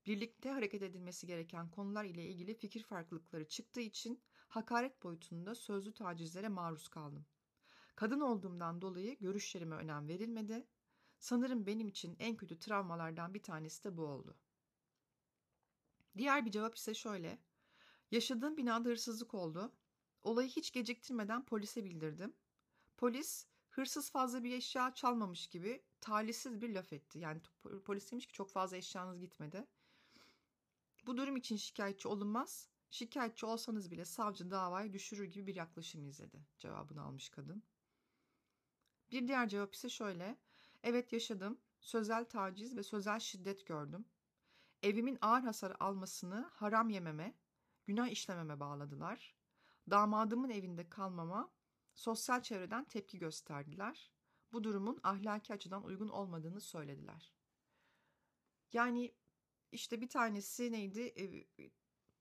birlikte 0.06 0.50
hareket 0.52 0.82
edilmesi 0.82 1.28
gereken 1.28 1.72
konular 1.72 2.06
ile 2.06 2.26
ilgili 2.26 2.54
fikir 2.54 2.84
farklılıkları 2.84 3.48
çıktığı 3.48 3.82
için 3.82 4.22
hakaret 4.48 5.04
boyutunda 5.04 5.56
sözlü 5.56 5.94
tacizlere 5.94 6.48
maruz 6.48 6.88
kaldım. 6.88 7.26
Kadın 7.96 8.20
olduğumdan 8.20 8.82
dolayı 8.82 9.18
görüşlerime 9.20 9.76
önem 9.76 10.08
verilmedi. 10.08 10.68
Sanırım 11.20 11.66
benim 11.66 11.88
için 11.88 12.16
en 12.20 12.38
kötü 12.38 12.60
travmalardan 12.60 13.34
bir 13.34 13.44
tanesi 13.44 13.84
de 13.84 13.98
bu 13.98 14.06
oldu. 14.06 14.38
Diğer 16.18 16.46
bir 16.46 16.52
cevap 16.52 16.76
ise 16.76 16.94
şöyle. 16.94 17.40
Yaşadığım 18.12 18.58
binada 18.58 18.90
hırsızlık 18.90 19.34
oldu. 19.34 19.72
Olayı 20.24 20.50
hiç 20.50 20.72
geciktirmeden 20.72 21.46
polise 21.46 21.84
bildirdim. 21.84 22.34
Polis 22.98 23.48
hırsız 23.70 24.12
fazla 24.12 24.44
bir 24.44 24.52
eşya 24.52 24.94
çalmamış 24.94 25.48
gibi 25.48 25.84
talihsiz 26.02 26.62
bir 26.62 26.70
laf 26.70 26.94
etti. 26.94 27.20
Yani 27.20 27.42
polis 27.86 28.12
demiş 28.12 28.28
ki 28.28 28.34
çok 28.34 28.50
fazla 28.50 28.78
eşyanız 28.78 29.20
gitmedi. 29.20 29.68
Bu 31.06 31.18
durum 31.18 31.38
için 31.38 31.56
şikayetçi 31.56 32.08
olunmaz. 32.08 32.70
Şikayetçi 32.90 33.46
olsanız 33.46 33.92
bile 33.92 34.06
savcı 34.06 34.52
davayı 34.52 34.94
düşürür 34.94 35.26
gibi 35.26 35.48
bir 35.48 35.56
yaklaşım 35.56 36.06
izledi. 36.06 36.46
Cevabını 36.58 37.02
almış 37.02 37.30
kadın. 37.30 37.64
Bir 39.12 39.28
diğer 39.28 39.50
cevap 39.50 39.74
ise 39.74 39.90
şöyle. 39.90 40.38
Evet 40.84 41.14
yaşadım. 41.14 41.60
Sözel 41.80 42.26
taciz 42.26 42.78
ve 42.78 42.84
sözel 42.84 43.20
şiddet 43.20 43.66
gördüm. 43.66 44.06
Evimin 44.84 45.18
ağır 45.22 45.42
hasar 45.42 45.76
almasını 45.80 46.50
haram 46.54 46.90
yememe, 46.90 47.34
günah 47.86 48.08
işlememe 48.08 48.60
bağladılar. 48.60 49.36
Damadımın 49.90 50.50
evinde 50.50 50.90
kalmama 50.90 51.52
sosyal 51.96 52.42
çevreden 52.42 52.84
tepki 52.86 53.20
gösterdiler. 53.20 54.12
Bu 54.52 54.64
durumun 54.64 55.00
ahlaki 55.04 55.54
açıdan 55.54 55.84
uygun 55.84 56.10
olmadığını 56.10 56.62
söylediler. 56.62 57.34
Yani 58.74 59.16
işte 59.72 60.02
bir 60.02 60.10
tanesi 60.10 60.72
neydi? 60.72 61.14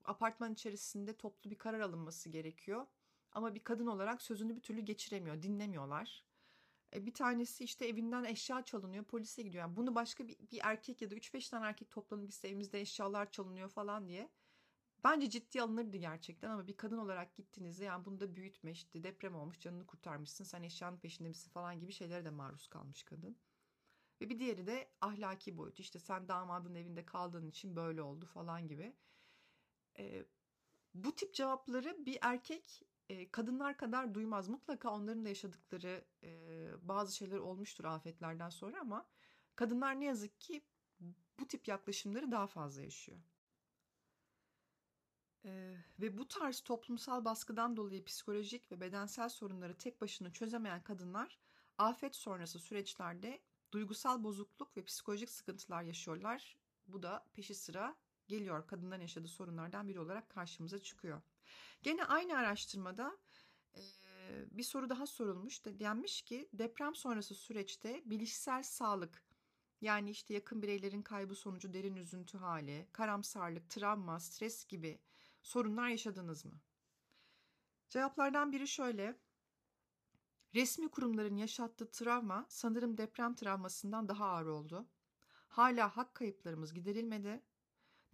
apartman 0.05 0.53
içerisinde 0.53 1.17
toplu 1.17 1.50
bir 1.50 1.59
karar 1.59 1.81
alınması 1.81 2.29
gerekiyor. 2.29 2.87
Ama 3.33 3.55
bir 3.55 3.65
kadın 3.65 3.87
olarak 3.87 4.23
sözünü 4.23 4.57
bir 4.57 4.61
türlü 4.61 4.81
geçiremiyor, 4.81 5.43
dinlemiyorlar. 5.43 6.25
E, 6.95 7.07
bir 7.07 7.14
tanesi 7.14 7.64
işte 7.64 7.87
evinden 7.87 8.25
eşya 8.25 8.64
çalınıyor, 8.64 9.04
polise 9.04 9.42
gidiyor. 9.42 9.64
Yani 9.64 9.76
bunu 9.76 9.95
başka 9.95 10.28
bir, 10.28 10.37
bir 10.52 10.61
erkek 10.62 11.02
ya 11.02 11.11
da 11.11 11.14
3-5 11.14 11.50
tane 11.50 11.66
erkek 11.66 11.90
toplanıp 11.90 12.28
biz 12.28 12.45
evimizde 12.45 12.80
eşyalar 12.80 13.30
çalınıyor 13.30 13.68
falan 13.68 14.09
diye. 14.09 14.30
Bence 15.04 15.30
ciddi 15.30 15.62
alınırdı 15.62 15.97
gerçekten 15.97 16.50
ama 16.50 16.66
bir 16.66 16.76
kadın 16.76 16.99
olarak 16.99 17.35
gittiğinizde 17.35 17.85
yani 17.85 18.04
bunu 18.04 18.21
da 18.21 18.37
büyütme 18.37 18.71
işte 18.71 19.02
deprem 19.02 19.35
olmuş 19.35 19.61
canını 19.61 19.87
kurtarmışsın 19.87 20.45
sen 20.45 20.62
eşyanın 20.62 20.99
peşinde 20.99 21.28
misin 21.28 21.50
falan 21.50 21.80
gibi 21.80 21.92
şeylere 21.92 22.25
de 22.25 22.30
maruz 22.30 22.66
kalmış 22.66 23.02
kadın. 23.02 23.38
Ve 24.21 24.30
bir 24.30 24.38
diğeri 24.38 24.66
de 24.66 24.90
ahlaki 25.00 25.57
boyut 25.57 25.80
işte 25.80 25.99
sen 25.99 26.28
damadın 26.28 26.75
evinde 26.75 27.04
kaldığın 27.04 27.47
için 27.47 27.76
böyle 27.76 28.02
oldu 28.02 28.26
falan 28.26 28.68
gibi. 28.68 28.97
E, 29.99 30.25
bu 30.95 31.14
tip 31.14 31.35
cevapları 31.35 32.07
bir 32.07 32.18
erkek 32.21 32.83
e, 33.09 33.31
kadınlar 33.31 33.77
kadar 33.77 34.15
duymaz. 34.15 34.49
Mutlaka 34.49 34.91
onların 34.91 35.25
da 35.25 35.29
yaşadıkları 35.29 36.05
e, 36.23 36.71
bazı 36.88 37.17
şeyler 37.17 37.38
olmuştur 37.38 37.85
afetlerden 37.85 38.50
sonra 38.50 38.81
ama 38.81 39.07
kadınlar 39.57 40.00
ne 40.00 40.05
yazık 40.05 40.41
ki 40.41 40.62
bu 41.41 41.49
tip 41.49 41.69
yaklaşımları 41.69 42.33
daha 42.33 42.47
fazla 42.47 42.83
yaşıyor. 42.83 43.19
Ee, 45.45 45.77
ve 46.00 46.19
bu 46.19 46.29
tarz 46.29 46.61
toplumsal 46.61 47.25
baskıdan 47.25 47.77
dolayı 47.77 48.05
psikolojik 48.05 48.73
ve 48.73 48.80
bedensel 48.80 49.28
sorunları 49.28 49.78
tek 49.78 50.00
başına 50.00 50.32
çözemeyen 50.32 50.82
kadınlar 50.82 51.39
afet 51.78 52.17
sonrası 52.17 52.59
süreçlerde 52.59 53.41
duygusal 53.73 54.25
bozukluk 54.25 54.76
ve 54.76 54.85
psikolojik 54.85 55.30
sıkıntılar 55.30 55.82
yaşıyorlar. 55.82 56.56
Bu 56.87 57.02
da 57.02 57.26
peşi 57.35 57.54
sıra 57.54 57.97
geliyor 58.28 58.67
kadınların 58.67 59.00
yaşadığı 59.00 59.28
sorunlardan 59.28 59.88
biri 59.88 60.00
olarak 60.00 60.30
karşımıza 60.30 60.78
çıkıyor. 60.78 61.23
Gene 61.82 62.04
aynı 62.04 62.36
araştırmada 62.36 63.19
bir 64.50 64.62
soru 64.62 64.91
daha 64.91 65.06
sorulmuş. 65.06 65.64
De, 65.64 65.80
denmiş 65.80 66.23
ki 66.23 66.49
deprem 66.52 66.95
sonrası 66.95 67.34
süreçte 67.34 68.02
bilişsel 68.04 68.62
sağlık 68.62 69.23
yani 69.80 70.10
işte 70.10 70.34
yakın 70.34 70.62
bireylerin 70.62 71.02
kaybı 71.02 71.34
sonucu 71.34 71.73
derin 71.73 71.97
üzüntü 71.97 72.38
hali, 72.38 72.88
karamsarlık, 72.93 73.71
travma, 73.71 74.21
stres 74.21 74.67
gibi 74.67 75.00
sorunlar 75.43 75.88
yaşadınız 75.88 76.45
mı? 76.45 76.60
Cevaplardan 77.88 78.52
biri 78.52 78.69
şöyle. 78.69 79.19
Resmi 80.54 80.88
kurumların 80.88 81.36
yaşattığı 81.36 81.91
travma 81.91 82.47
sanırım 82.49 82.99
deprem 82.99 83.34
travmasından 83.34 84.08
daha 84.08 84.26
ağır 84.26 84.47
oldu. 84.47 84.88
Hala 85.49 85.97
hak 85.97 86.14
kayıplarımız 86.14 86.75
giderilmedi. 86.75 87.43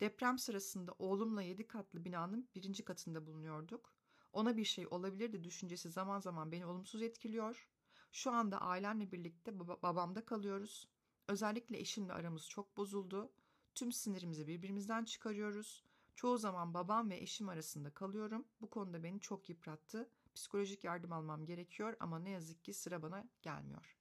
Deprem 0.04 0.38
sırasında 0.38 0.92
oğlumla 0.98 1.42
yedi 1.42 1.66
katlı 1.66 2.04
binanın 2.04 2.48
birinci 2.54 2.84
katında 2.84 3.26
bulunuyorduk. 3.26 3.94
Ona 4.32 4.56
bir 4.56 4.64
şey 4.64 4.86
olabilirdi 4.90 5.44
düşüncesi 5.44 5.90
zaman 5.90 6.20
zaman 6.20 6.52
beni 6.52 6.66
olumsuz 6.66 7.02
etkiliyor. 7.02 7.68
Şu 8.12 8.30
anda 8.30 8.60
ailemle 8.60 9.12
birlikte 9.12 9.50
bab- 9.50 9.82
babamda 9.82 10.24
kalıyoruz. 10.24 10.88
Özellikle 11.28 11.78
eşimle 11.78 12.12
aramız 12.12 12.48
çok 12.48 12.76
bozuldu. 12.76 13.32
Tüm 13.74 13.92
sinirimizi 13.92 14.46
birbirimizden 14.46 15.04
çıkarıyoruz. 15.04 15.84
Çoğu 16.14 16.38
zaman 16.38 16.74
babam 16.74 17.10
ve 17.10 17.16
eşim 17.16 17.48
arasında 17.48 17.90
kalıyorum. 17.90 18.44
Bu 18.60 18.70
konuda 18.70 19.02
beni 19.02 19.20
çok 19.20 19.48
yıprattı. 19.48 20.10
Psikolojik 20.34 20.84
yardım 20.84 21.12
almam 21.12 21.44
gerekiyor 21.46 21.96
ama 22.00 22.18
ne 22.18 22.30
yazık 22.30 22.64
ki 22.64 22.74
sıra 22.74 23.02
bana 23.02 23.28
gelmiyor. 23.42 23.98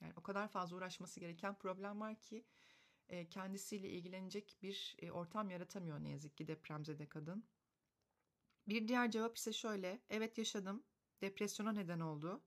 Yani 0.00 0.12
o 0.16 0.22
kadar 0.22 0.48
fazla 0.48 0.76
uğraşması 0.76 1.20
gereken 1.20 1.54
problem 1.58 2.00
var 2.00 2.20
ki 2.20 2.44
e, 3.08 3.28
kendisiyle 3.28 3.90
ilgilenecek 3.90 4.56
bir 4.62 4.96
e, 4.98 5.10
ortam 5.10 5.50
yaratamıyor 5.50 6.02
ne 6.02 6.08
yazık 6.08 6.36
ki 6.36 6.48
depremzede 6.48 7.08
kadın. 7.08 7.44
Bir 8.68 8.88
diğer 8.88 9.10
cevap 9.10 9.36
ise 9.36 9.52
şöyle. 9.52 10.02
Evet 10.08 10.38
yaşadım. 10.38 10.84
Depresyona 11.20 11.72
neden 11.72 12.00
oldu. 12.00 12.42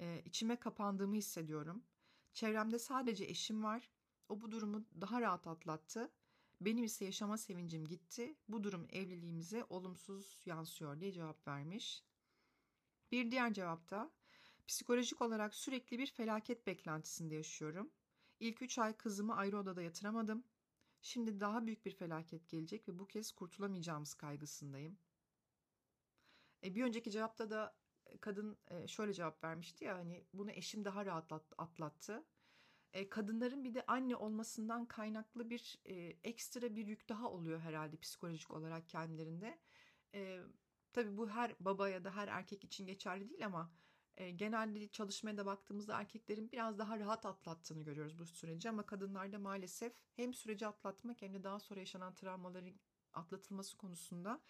E, 0.00 0.22
içime 0.24 0.56
kapandığımı 0.56 1.16
hissediyorum. 1.16 1.84
Çevremde 2.32 2.78
sadece 2.78 3.24
eşim 3.24 3.64
var. 3.64 3.90
O 4.28 4.40
bu 4.40 4.52
durumu 4.52 4.84
daha 5.00 5.20
rahat 5.20 5.46
atlattı. 5.46 6.10
Benim 6.60 6.84
ise 6.84 7.04
yaşama 7.04 7.38
sevincim 7.38 7.86
gitti. 7.86 8.34
Bu 8.48 8.64
durum 8.64 8.86
evliliğimize 8.90 9.64
olumsuz 9.68 10.42
yansıyor 10.46 11.00
diye 11.00 11.12
cevap 11.12 11.48
vermiş. 11.48 12.04
Bir 13.12 13.30
diğer 13.30 13.52
cevapta 13.52 14.10
psikolojik 14.66 15.22
olarak 15.22 15.54
sürekli 15.54 15.98
bir 15.98 16.06
felaket 16.06 16.66
beklentisinde 16.66 17.34
yaşıyorum. 17.34 17.90
İlk 18.40 18.62
üç 18.62 18.78
ay 18.78 18.96
kızımı 18.96 19.36
ayrı 19.36 19.58
odada 19.58 19.82
yatıramadım. 19.82 20.44
Şimdi 21.02 21.40
daha 21.40 21.66
büyük 21.66 21.86
bir 21.86 21.94
felaket 21.94 22.48
gelecek 22.48 22.88
ve 22.88 22.98
bu 22.98 23.06
kez 23.06 23.32
kurtulamayacağımız 23.32 24.14
kaygısındayım. 24.14 24.98
E, 26.64 26.74
bir 26.74 26.84
önceki 26.84 27.10
cevapta 27.10 27.50
da 27.50 27.76
e, 28.06 28.18
kadın 28.18 28.58
e, 28.70 28.88
şöyle 28.88 29.12
cevap 29.12 29.44
vermişti 29.44 29.84
ya 29.84 29.98
hani 29.98 30.24
bunu 30.34 30.50
eşim 30.50 30.84
daha 30.84 31.06
rahat 31.06 31.32
atlattı. 31.58 32.24
E, 32.92 33.08
kadınların 33.08 33.64
bir 33.64 33.74
de 33.74 33.86
anne 33.86 34.16
olmasından 34.16 34.86
kaynaklı 34.86 35.50
bir 35.50 35.78
e, 35.84 35.94
ekstra 36.24 36.76
bir 36.76 36.86
yük 36.86 37.08
daha 37.08 37.30
oluyor 37.30 37.60
herhalde 37.60 37.96
psikolojik 37.96 38.50
olarak 38.50 38.88
kendilerinde. 38.88 39.58
E, 40.14 40.40
tabii 40.92 41.16
bu 41.16 41.30
her 41.30 41.54
baba 41.60 41.88
ya 41.88 42.04
da 42.04 42.16
her 42.16 42.28
erkek 42.28 42.64
için 42.64 42.86
geçerli 42.86 43.30
değil 43.30 43.46
ama 43.46 43.72
e, 44.20 44.30
genelde 44.30 44.88
çalışmaya 44.88 45.36
da 45.36 45.46
baktığımızda 45.46 46.00
erkeklerin 46.00 46.52
biraz 46.52 46.78
daha 46.78 46.98
rahat 46.98 47.26
atlattığını 47.26 47.82
görüyoruz 47.82 48.18
bu 48.18 48.26
süreci 48.26 48.68
ama 48.68 48.86
kadınlarda 48.86 49.38
maalesef 49.38 49.92
hem 50.16 50.34
süreci 50.34 50.66
atlatmak 50.66 51.22
hem 51.22 51.34
de 51.34 51.44
daha 51.44 51.60
sonra 51.60 51.80
yaşanan 51.80 52.14
travmaların 52.14 52.74
atlatılması 53.12 53.76
konusunda 53.76 54.40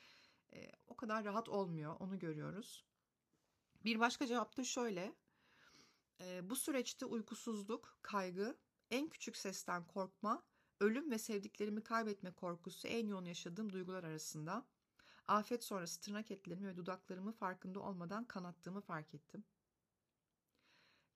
e, 0.53 0.73
o 0.87 0.97
kadar 0.97 1.25
rahat 1.25 1.49
olmuyor 1.49 1.97
onu 2.01 2.19
görüyoruz. 2.19 2.85
Bir 3.85 4.01
başka 4.01 4.27
cevap 4.27 4.57
da 4.57 4.65
şöyle. 4.65 5.15
E, 6.21 6.51
bu 6.51 6.57
süreçte 6.57 7.07
uykusuzluk, 7.07 7.99
kaygı, 8.03 8.59
en 8.91 9.09
küçük 9.09 9.37
sesten 9.37 9.87
korkma, 9.87 10.43
ölüm 10.81 11.11
ve 11.11 11.19
sevdiklerimi 11.19 11.83
kaybetme 11.83 12.33
korkusu 12.33 12.89
en 12.89 13.07
yoğun 13.07 13.25
yaşadığım 13.25 13.73
duygular 13.73 14.05
arasında. 14.05 14.67
Afet 15.27 15.65
sonrası 15.65 16.01
tırnak 16.01 16.31
etlerimi 16.31 16.69
ve 16.69 16.77
dudaklarımı 16.77 17.33
farkında 17.33 17.81
olmadan 17.81 18.25
kanattığımı 18.25 18.81
fark 18.81 19.15
ettim. 19.15 19.45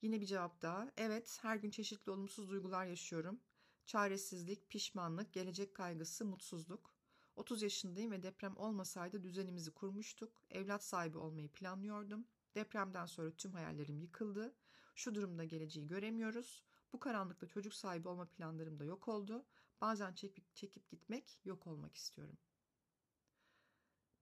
Yine 0.05 0.21
bir 0.21 0.27
cevap 0.27 0.63
daha. 0.63 0.91
Evet, 0.97 1.39
her 1.43 1.57
gün 1.57 1.71
çeşitli 1.71 2.11
olumsuz 2.13 2.51
duygular 2.51 2.87
yaşıyorum. 2.87 3.41
Çaresizlik, 3.87 4.71
pişmanlık, 4.71 5.33
gelecek 5.33 5.75
kaygısı, 5.75 6.25
mutsuzluk. 6.25 6.95
30 7.37 7.63
yaşındayım 7.63 8.11
ve 8.11 8.23
deprem 8.23 8.57
olmasaydı 8.57 9.23
düzenimizi 9.23 9.71
kurmuştuk. 9.71 10.43
Evlat 10.51 10.85
sahibi 10.85 11.19
olmayı 11.19 11.49
planlıyordum. 11.49 12.27
Depremden 12.55 13.07
sonra 13.07 13.31
tüm 13.31 13.53
hayallerim 13.53 13.99
yıkıldı. 13.99 14.55
Şu 14.95 15.15
durumda 15.15 15.45
geleceği 15.45 15.87
göremiyoruz. 15.87 16.65
Bu 16.93 16.99
karanlıkta 17.01 17.47
çocuk 17.49 17.75
sahibi 17.75 18.09
olma 18.09 18.27
planlarım 18.27 18.79
da 18.79 18.85
yok 18.85 19.09
oldu. 19.09 19.45
Bazen 19.81 20.13
çekip, 20.15 20.55
çekip 20.55 20.89
gitmek, 20.91 21.41
yok 21.45 21.67
olmak 21.67 21.97
istiyorum. 21.97 22.39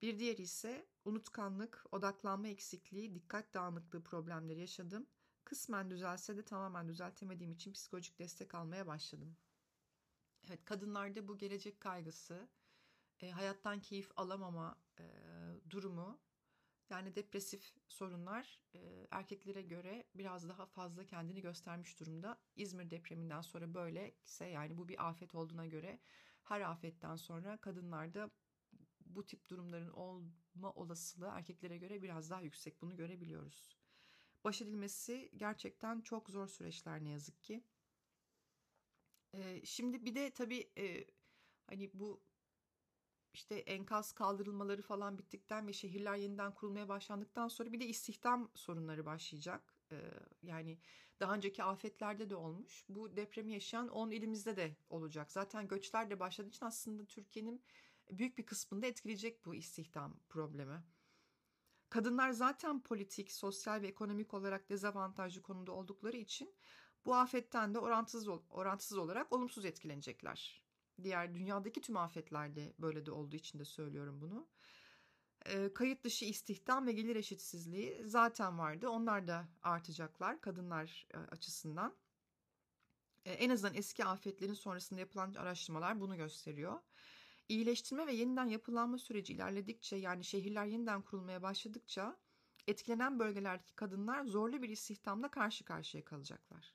Bir 0.02 0.18
diğeri 0.18 0.42
ise 0.42 0.86
unutkanlık, 1.04 1.84
odaklanma 1.92 2.48
eksikliği, 2.48 3.14
dikkat 3.14 3.54
dağınıklığı 3.54 4.02
problemleri 4.02 4.60
yaşadım. 4.60 5.06
Kısmen 5.52 5.90
düzelse 5.90 6.36
de 6.36 6.42
tamamen 6.42 6.88
düzeltemediğim 6.88 7.52
için 7.52 7.72
psikolojik 7.72 8.18
destek 8.18 8.54
almaya 8.54 8.86
başladım. 8.86 9.36
Evet, 10.48 10.64
kadınlarda 10.64 11.28
bu 11.28 11.38
gelecek 11.38 11.80
kaygısı, 11.80 12.48
e, 13.20 13.30
hayattan 13.30 13.80
keyif 13.80 14.10
alamama 14.16 14.78
e, 14.98 15.04
durumu, 15.70 16.20
yani 16.90 17.16
depresif 17.16 17.74
sorunlar 17.88 18.60
e, 18.74 19.06
erkeklere 19.10 19.62
göre 19.62 20.04
biraz 20.14 20.48
daha 20.48 20.66
fazla 20.66 21.06
kendini 21.06 21.40
göstermiş 21.40 22.00
durumda. 22.00 22.38
İzmir 22.56 22.90
depreminden 22.90 23.40
sonra 23.40 23.74
böyle 23.74 24.14
ise 24.24 24.46
yani 24.46 24.78
bu 24.78 24.88
bir 24.88 25.08
afet 25.08 25.34
olduğuna 25.34 25.66
göre 25.66 26.00
her 26.42 26.60
afetten 26.60 27.16
sonra 27.16 27.56
kadınlarda 27.56 28.30
bu 29.00 29.26
tip 29.26 29.48
durumların 29.48 29.90
olma 29.90 30.72
olasılığı 30.74 31.28
erkeklere 31.32 31.78
göre 31.78 32.02
biraz 32.02 32.30
daha 32.30 32.40
yüksek. 32.40 32.82
Bunu 32.82 32.96
görebiliyoruz. 32.96 33.81
Baş 34.44 34.62
edilmesi 34.62 35.30
gerçekten 35.36 36.00
çok 36.00 36.30
zor 36.30 36.48
süreçler 36.48 37.04
ne 37.04 37.10
yazık 37.10 37.42
ki. 37.42 37.64
Ee, 39.34 39.60
şimdi 39.64 40.04
bir 40.04 40.14
de 40.14 40.30
tabii 40.30 40.70
e, 40.78 41.04
hani 41.66 41.90
bu 41.94 42.22
işte 43.34 43.54
enkaz 43.54 44.12
kaldırılmaları 44.12 44.82
falan 44.82 45.18
bittikten 45.18 45.66
ve 45.66 45.72
şehirler 45.72 46.16
yeniden 46.16 46.54
kurulmaya 46.54 46.88
başlandıktan 46.88 47.48
sonra 47.48 47.72
bir 47.72 47.80
de 47.80 47.86
istihdam 47.86 48.50
sorunları 48.54 49.06
başlayacak. 49.06 49.74
Ee, 49.92 49.96
yani 50.42 50.78
daha 51.20 51.34
önceki 51.34 51.62
afetlerde 51.62 52.30
de 52.30 52.36
olmuş. 52.36 52.84
Bu 52.88 53.16
depremi 53.16 53.52
yaşayan 53.52 53.88
10 53.88 54.10
ilimizde 54.10 54.56
de 54.56 54.76
olacak. 54.90 55.32
Zaten 55.32 55.68
göçler 55.68 56.10
de 56.10 56.20
başladığı 56.20 56.48
için 56.48 56.66
aslında 56.66 57.04
Türkiye'nin 57.04 57.62
büyük 58.10 58.38
bir 58.38 58.46
kısmında 58.46 58.86
etkileyecek 58.86 59.44
bu 59.44 59.54
istihdam 59.54 60.20
problemi. 60.28 60.82
Kadınlar 61.92 62.30
zaten 62.30 62.80
politik, 62.80 63.32
sosyal 63.32 63.82
ve 63.82 63.86
ekonomik 63.86 64.34
olarak 64.34 64.70
dezavantajlı 64.70 65.42
konumda 65.42 65.72
oldukları 65.72 66.16
için 66.16 66.54
bu 67.06 67.14
afetten 67.14 67.74
de 67.74 67.78
orantısız, 67.78 68.28
orantısız 68.50 68.98
olarak 68.98 69.32
olumsuz 69.32 69.64
etkilenecekler. 69.64 70.62
Diğer 71.02 71.34
dünyadaki 71.34 71.80
tüm 71.80 71.96
afetlerde 71.96 72.74
böyle 72.78 73.06
de 73.06 73.10
olduğu 73.10 73.36
için 73.36 73.58
de 73.58 73.64
söylüyorum 73.64 74.20
bunu. 74.20 74.48
E, 75.44 75.74
kayıt 75.74 76.04
dışı 76.04 76.24
istihdam 76.24 76.86
ve 76.86 76.92
gelir 76.92 77.16
eşitsizliği 77.16 78.02
zaten 78.04 78.58
vardı. 78.58 78.88
Onlar 78.88 79.26
da 79.26 79.48
artacaklar 79.62 80.40
kadınlar 80.40 81.06
e, 81.14 81.16
açısından. 81.16 81.96
E, 83.24 83.32
en 83.32 83.50
azından 83.50 83.74
eski 83.74 84.04
afetlerin 84.04 84.54
sonrasında 84.54 85.00
yapılan 85.00 85.34
araştırmalar 85.34 86.00
bunu 86.00 86.16
gösteriyor. 86.16 86.80
İyileştirme 87.52 88.06
ve 88.06 88.12
yeniden 88.12 88.48
yapılanma 88.48 88.98
süreci 88.98 89.32
ilerledikçe 89.32 89.96
yani 89.96 90.24
şehirler 90.24 90.66
yeniden 90.66 91.02
kurulmaya 91.02 91.42
başladıkça 91.42 92.16
etkilenen 92.66 93.18
bölgelerdeki 93.18 93.74
kadınlar 93.74 94.24
zorlu 94.24 94.62
bir 94.62 94.68
istihdamla 94.68 95.30
karşı 95.30 95.64
karşıya 95.64 96.04
kalacaklar. 96.04 96.74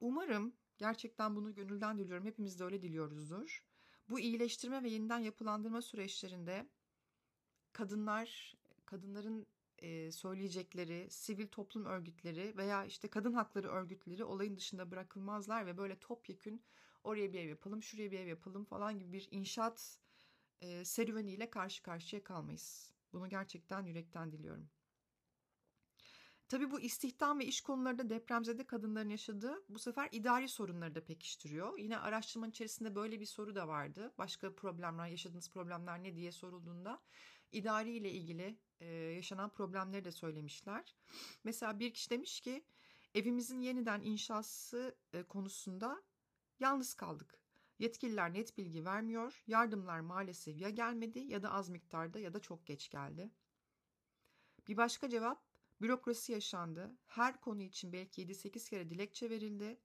Umarım 0.00 0.52
gerçekten 0.78 1.36
bunu 1.36 1.54
gönülden 1.54 1.98
diliyorum 1.98 2.26
hepimiz 2.26 2.60
de 2.60 2.64
öyle 2.64 2.82
diliyoruzdur. 2.82 3.64
Bu 4.08 4.20
iyileştirme 4.20 4.82
ve 4.82 4.88
yeniden 4.88 5.18
yapılandırma 5.18 5.82
süreçlerinde 5.82 6.66
kadınlar, 7.72 8.54
kadınların 8.86 9.46
söyleyecekleri, 10.10 11.06
sivil 11.10 11.48
toplum 11.48 11.84
örgütleri 11.84 12.56
veya 12.56 12.84
işte 12.84 13.08
kadın 13.08 13.32
hakları 13.32 13.68
örgütleri 13.68 14.24
olayın 14.24 14.56
dışında 14.56 14.90
bırakılmazlar 14.90 15.66
ve 15.66 15.76
böyle 15.76 15.98
topyekün 15.98 16.62
oraya 17.04 17.32
bir 17.32 17.38
ev 17.38 17.48
yapalım, 17.48 17.82
şuraya 17.82 18.10
bir 18.10 18.20
ev 18.20 18.26
yapalım 18.26 18.64
falan 18.64 18.98
gibi 18.98 19.12
bir 19.12 19.28
inşaat 19.30 19.98
e, 20.60 20.84
serüveniyle 20.84 21.50
karşı 21.50 21.82
karşıya 21.82 22.24
kalmayız. 22.24 22.92
Bunu 23.12 23.28
gerçekten 23.28 23.84
yürekten 23.84 24.32
diliyorum. 24.32 24.68
Tabii 26.50 26.70
bu 26.70 26.80
istihdam 26.80 27.38
ve 27.38 27.44
iş 27.44 27.60
konularında 27.60 28.10
depremzede 28.10 28.66
kadınların 28.66 29.08
yaşadığı 29.08 29.64
bu 29.68 29.78
sefer 29.78 30.08
idari 30.12 30.48
sorunları 30.48 30.94
da 30.94 31.04
pekiştiriyor. 31.04 31.78
Yine 31.78 31.98
araştırmanın 31.98 32.50
içerisinde 32.50 32.94
böyle 32.94 33.20
bir 33.20 33.26
soru 33.26 33.54
da 33.54 33.68
vardı. 33.68 34.12
Başka 34.18 34.54
problemler, 34.54 35.06
yaşadığınız 35.06 35.50
problemler 35.50 36.02
ne 36.02 36.16
diye 36.16 36.32
sorulduğunda 36.32 37.02
idari 37.52 37.90
ile 37.90 38.10
ilgili 38.10 38.58
e, 38.80 38.86
yaşanan 38.94 39.50
problemleri 39.50 40.04
de 40.04 40.12
söylemişler. 40.12 40.96
Mesela 41.44 41.78
bir 41.78 41.94
kişi 41.94 42.10
demiş 42.10 42.40
ki 42.40 42.64
evimizin 43.14 43.60
yeniden 43.60 44.00
inşası 44.00 44.96
e, 45.12 45.22
konusunda 45.22 46.02
Yalnız 46.60 46.94
kaldık. 46.94 47.40
Yetkililer 47.78 48.34
net 48.34 48.58
bilgi 48.58 48.84
vermiyor. 48.84 49.42
Yardımlar 49.46 50.00
maalesef 50.00 50.60
ya 50.60 50.70
gelmedi 50.70 51.18
ya 51.18 51.42
da 51.42 51.52
az 51.52 51.68
miktarda 51.68 52.18
ya 52.18 52.34
da 52.34 52.40
çok 52.40 52.66
geç 52.66 52.90
geldi. 52.90 53.30
Bir 54.68 54.76
başka 54.76 55.08
cevap 55.08 55.44
bürokrasi 55.80 56.32
yaşandı. 56.32 56.96
Her 57.06 57.40
konu 57.40 57.62
için 57.62 57.92
belki 57.92 58.22
7-8 58.22 58.70
kere 58.70 58.90
dilekçe 58.90 59.30
verildi. 59.30 59.80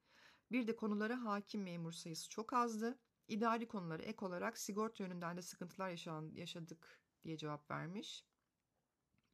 Bir 0.51 0.67
de 0.67 0.75
konulara 0.75 1.23
hakim 1.23 1.63
memur 1.63 1.91
sayısı 1.91 2.29
çok 2.29 2.53
azdı. 2.53 2.99
İdari 3.27 3.67
konuları 3.67 4.03
ek 4.03 4.25
olarak 4.25 4.57
sigorta 4.57 5.03
yönünden 5.03 5.37
de 5.37 5.41
sıkıntılar 5.41 5.89
yaşadık 6.37 7.01
diye 7.23 7.37
cevap 7.37 7.71
vermiş. 7.71 8.25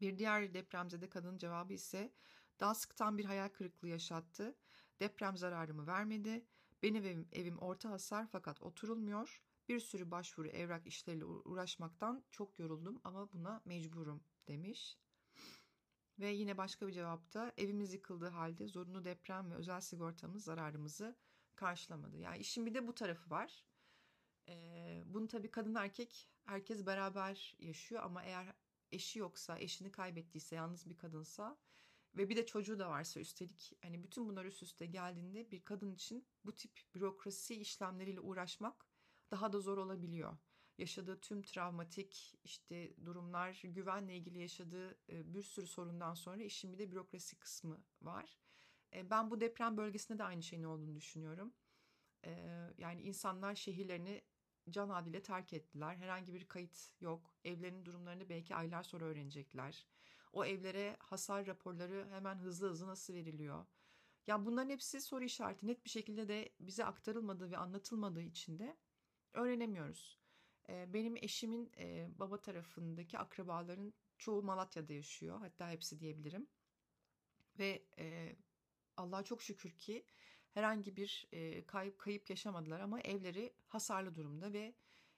Bir 0.01 0.17
diğer 0.17 0.53
depremzede 0.53 1.09
kadın 1.09 1.37
cevabı 1.37 1.73
ise 1.73 2.13
daha 2.59 2.75
sıktan 2.75 3.17
bir 3.17 3.25
hayal 3.25 3.49
kırıklığı 3.49 3.87
yaşattı. 3.87 4.55
Deprem 4.99 5.37
zararımı 5.37 5.87
vermedi. 5.87 6.45
Benim 6.83 7.05
evim, 7.05 7.27
evim 7.31 7.57
orta 7.57 7.89
hasar 7.89 8.27
fakat 8.27 8.61
oturulmuyor. 8.61 9.41
Bir 9.69 9.79
sürü 9.79 10.11
başvuru 10.11 10.47
evrak 10.47 10.87
işleriyle 10.87 11.25
uğraşmaktan 11.25 12.23
çok 12.31 12.59
yoruldum 12.59 13.01
ama 13.03 13.31
buna 13.33 13.61
mecburum 13.65 14.23
demiş. 14.47 14.97
Ve 16.19 16.29
yine 16.29 16.57
başka 16.57 16.87
bir 16.87 16.91
cevapta 16.91 17.53
evimiz 17.57 17.93
yıkıldığı 17.93 18.29
halde 18.29 18.67
zorunlu 18.67 19.05
deprem 19.05 19.51
ve 19.51 19.55
özel 19.55 19.81
sigortamız 19.81 20.43
zararımızı 20.43 21.15
karşılamadı. 21.55 22.17
Yani 22.17 22.37
işin 22.37 22.65
bir 22.65 22.73
de 22.73 22.87
bu 22.87 22.95
tarafı 22.95 23.29
var. 23.29 23.65
Ee, 24.47 25.03
bunu 25.05 25.27
tabii 25.27 25.51
kadın 25.51 25.75
erkek 25.75 26.29
herkes 26.45 26.85
beraber 26.85 27.55
yaşıyor 27.59 28.03
ama 28.03 28.23
eğer 28.23 28.53
eşi 28.91 29.19
yoksa, 29.19 29.59
eşini 29.59 29.91
kaybettiyse, 29.91 30.55
yalnız 30.55 30.89
bir 30.89 30.97
kadınsa 30.97 31.57
ve 32.15 32.29
bir 32.29 32.35
de 32.35 32.45
çocuğu 32.45 32.79
da 32.79 32.89
varsa 32.89 33.19
üstelik 33.19 33.73
hani 33.81 34.03
bütün 34.03 34.29
bunlar 34.29 34.45
üst 34.45 34.63
üste 34.63 34.85
geldiğinde 34.85 35.51
bir 35.51 35.63
kadın 35.63 35.91
için 35.91 36.27
bu 36.45 36.55
tip 36.55 36.81
bürokrasi 36.95 37.55
işlemleriyle 37.55 38.19
uğraşmak 38.19 38.85
daha 39.31 39.53
da 39.53 39.59
zor 39.59 39.77
olabiliyor. 39.77 40.37
Yaşadığı 40.77 41.21
tüm 41.21 41.41
travmatik 41.41 42.35
işte 42.43 43.05
durumlar, 43.05 43.61
güvenle 43.63 44.17
ilgili 44.17 44.39
yaşadığı 44.39 44.89
e, 45.09 45.33
bir 45.33 45.43
sürü 45.43 45.67
sorundan 45.67 46.13
sonra 46.13 46.43
işin 46.43 46.73
bir 46.73 46.79
de 46.79 46.91
bürokrasi 46.91 47.35
kısmı 47.35 47.83
var. 48.01 48.39
E, 48.93 49.09
ben 49.09 49.31
bu 49.31 49.41
deprem 49.41 49.77
bölgesinde 49.77 50.17
de 50.17 50.23
aynı 50.23 50.43
şeyin 50.43 50.63
olduğunu 50.63 50.95
düşünüyorum. 50.95 51.53
E, 52.25 52.31
yani 52.77 53.01
insanlar 53.01 53.55
şehirlerini 53.55 54.21
can 54.69 54.89
adıyla 54.89 55.21
terk 55.21 55.53
ettiler. 55.53 55.95
Herhangi 55.95 56.33
bir 56.33 56.47
kayıt 56.47 56.91
yok. 57.01 57.35
Evlerinin 57.43 57.85
durumlarını 57.85 58.29
belki 58.29 58.55
aylar 58.55 58.83
sonra 58.83 59.05
öğrenecekler. 59.05 59.87
O 60.33 60.45
evlere 60.45 60.95
hasar 60.99 61.47
raporları 61.47 62.07
hemen 62.11 62.35
hızlı 62.35 62.69
hızlı 62.69 62.87
nasıl 62.87 63.13
veriliyor? 63.13 63.65
Yani 64.27 64.45
bunların 64.45 64.69
hepsi 64.69 65.01
soru 65.01 65.23
işareti. 65.23 65.67
Net 65.67 65.85
bir 65.85 65.89
şekilde 65.89 66.27
de 66.27 66.49
bize 66.59 66.85
aktarılmadığı 66.85 67.51
ve 67.51 67.57
anlatılmadığı 67.57 68.21
için 68.21 68.59
de 68.59 68.77
öğrenemiyoruz. 69.33 70.19
Benim 70.69 71.15
eşimin 71.17 71.71
baba 72.19 72.41
tarafındaki 72.41 73.17
akrabaların 73.17 73.93
çoğu 74.17 74.43
Malatya'da 74.43 74.93
yaşıyor. 74.93 75.39
Hatta 75.39 75.69
hepsi 75.69 75.99
diyebilirim. 75.99 76.47
Ve 77.59 77.85
Allah'a 78.97 79.23
çok 79.23 79.41
şükür 79.41 79.71
ki 79.71 80.05
herhangi 80.51 80.95
bir 80.95 81.27
kayıp 81.67 81.99
kayıp 81.99 82.29
yaşamadılar 82.29 82.79
ama 82.79 83.01
evleri 83.01 83.53
hasarlı 83.67 84.15
durumda 84.15 84.53
ve 84.53 84.75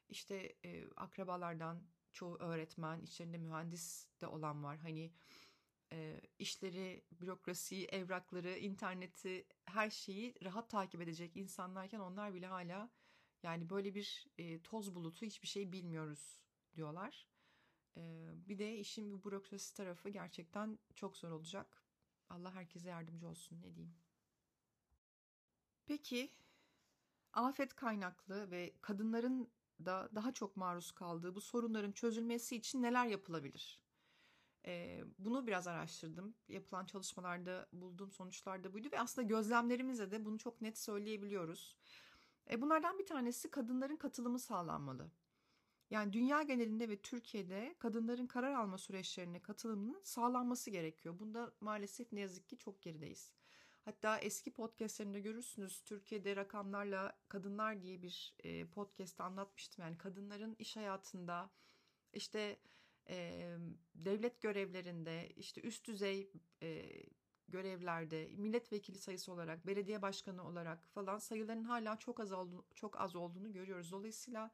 işte 0.10 0.56
akrabalardan 0.95 1.84
çoğu 2.13 2.38
öğretmen, 2.38 3.02
içlerinde 3.02 3.38
mühendis 3.38 4.08
de 4.21 4.28
olan 4.28 4.63
var. 4.63 4.78
Hani 4.78 5.12
e, 5.91 6.21
işleri, 6.39 7.04
bürokrasiyi, 7.12 7.86
evrakları, 7.86 8.58
interneti, 8.58 9.47
her 9.65 9.89
şeyi 9.89 10.36
rahat 10.43 10.69
takip 10.69 11.02
edecek 11.02 11.38
insanlarken 11.38 11.99
onlar 11.99 12.34
bile 12.34 12.47
hala 12.47 12.89
yani 13.43 13.69
böyle 13.69 13.95
bir 13.95 14.28
e, 14.38 14.62
toz 14.62 14.95
bulutu 14.95 15.26
hiçbir 15.26 15.47
şey 15.47 15.71
bilmiyoruz 15.71 16.43
diyorlar. 16.76 17.28
E, 17.97 18.32
bir 18.36 18.58
de 18.58 18.78
işin 18.78 19.12
bu 19.12 19.23
bürokrasi 19.23 19.73
tarafı 19.73 20.10
gerçekten 20.10 20.80
çok 20.95 21.17
zor 21.17 21.32
olacak. 21.32 21.84
Allah 22.30 22.56
herkese 22.56 22.89
yardımcı 22.89 23.28
olsun 23.28 23.62
ne 23.62 23.76
diyeyim. 23.76 23.95
Peki 25.86 26.32
afet 27.34 27.76
kaynaklı 27.76 28.52
ve 28.52 28.73
kadınların 28.82 29.52
da 29.86 30.09
daha 30.15 30.33
çok 30.33 30.57
maruz 30.57 30.91
kaldığı 30.91 31.36
bu 31.36 31.41
sorunların 31.41 31.91
çözülmesi 31.91 32.55
için 32.55 32.81
neler 32.81 33.05
yapılabilir? 33.05 33.83
Bunu 35.19 35.47
biraz 35.47 35.67
araştırdım. 35.67 36.36
Yapılan 36.47 36.86
çalışmalarda 36.86 37.67
bulduğum 37.73 38.12
sonuçlar 38.12 38.63
da 38.63 38.73
buydu 38.73 38.88
ve 38.91 38.99
aslında 38.99 39.27
gözlemlerimizle 39.27 40.12
de 40.12 40.25
bunu 40.25 40.38
çok 40.38 40.62
net 40.62 40.77
söyleyebiliyoruz. 40.77 41.77
E, 42.51 42.62
bunlardan 42.62 42.99
bir 42.99 43.05
tanesi 43.05 43.51
kadınların 43.51 43.97
katılımı 43.97 44.39
sağlanmalı. 44.39 45.12
Yani 45.89 46.13
dünya 46.13 46.41
genelinde 46.41 46.89
ve 46.89 47.01
Türkiye'de 47.01 47.75
kadınların 47.79 48.27
karar 48.27 48.53
alma 48.53 48.77
süreçlerine 48.77 49.41
katılımının 49.41 50.01
sağlanması 50.03 50.69
gerekiyor. 50.69 51.19
Bunda 51.19 51.53
maalesef 51.62 52.12
ne 52.12 52.19
yazık 52.19 52.49
ki 52.49 52.57
çok 52.57 52.81
gerideyiz. 52.81 53.31
Hatta 53.85 54.17
eski 54.17 54.51
podcastlerimde 54.53 55.19
görürsünüz 55.19 55.81
Türkiye'de 55.81 56.35
rakamlarla 56.35 57.17
kadınlar 57.29 57.81
diye 57.81 58.01
bir 58.01 58.35
e, 58.43 58.65
podcast'te 58.65 59.23
anlatmıştım. 59.23 59.85
Yani 59.85 59.97
kadınların 59.97 60.55
iş 60.59 60.75
hayatında 60.75 61.49
işte 62.13 62.59
e, 63.09 63.57
devlet 63.95 64.41
görevlerinde 64.41 65.29
işte 65.29 65.61
üst 65.61 65.87
düzey 65.87 66.31
e, 66.61 66.85
görevlerde 67.47 68.29
milletvekili 68.37 68.97
sayısı 68.97 69.31
olarak 69.31 69.67
belediye 69.67 70.01
başkanı 70.01 70.47
olarak 70.47 70.87
falan 70.87 71.17
sayıların 71.17 71.63
hala 71.63 71.97
çok 71.97 72.19
az 72.19 72.31
olduğunu, 72.31 72.65
çok 72.75 73.01
az 73.01 73.15
olduğunu 73.15 73.53
görüyoruz. 73.53 73.91
Dolayısıyla 73.91 74.51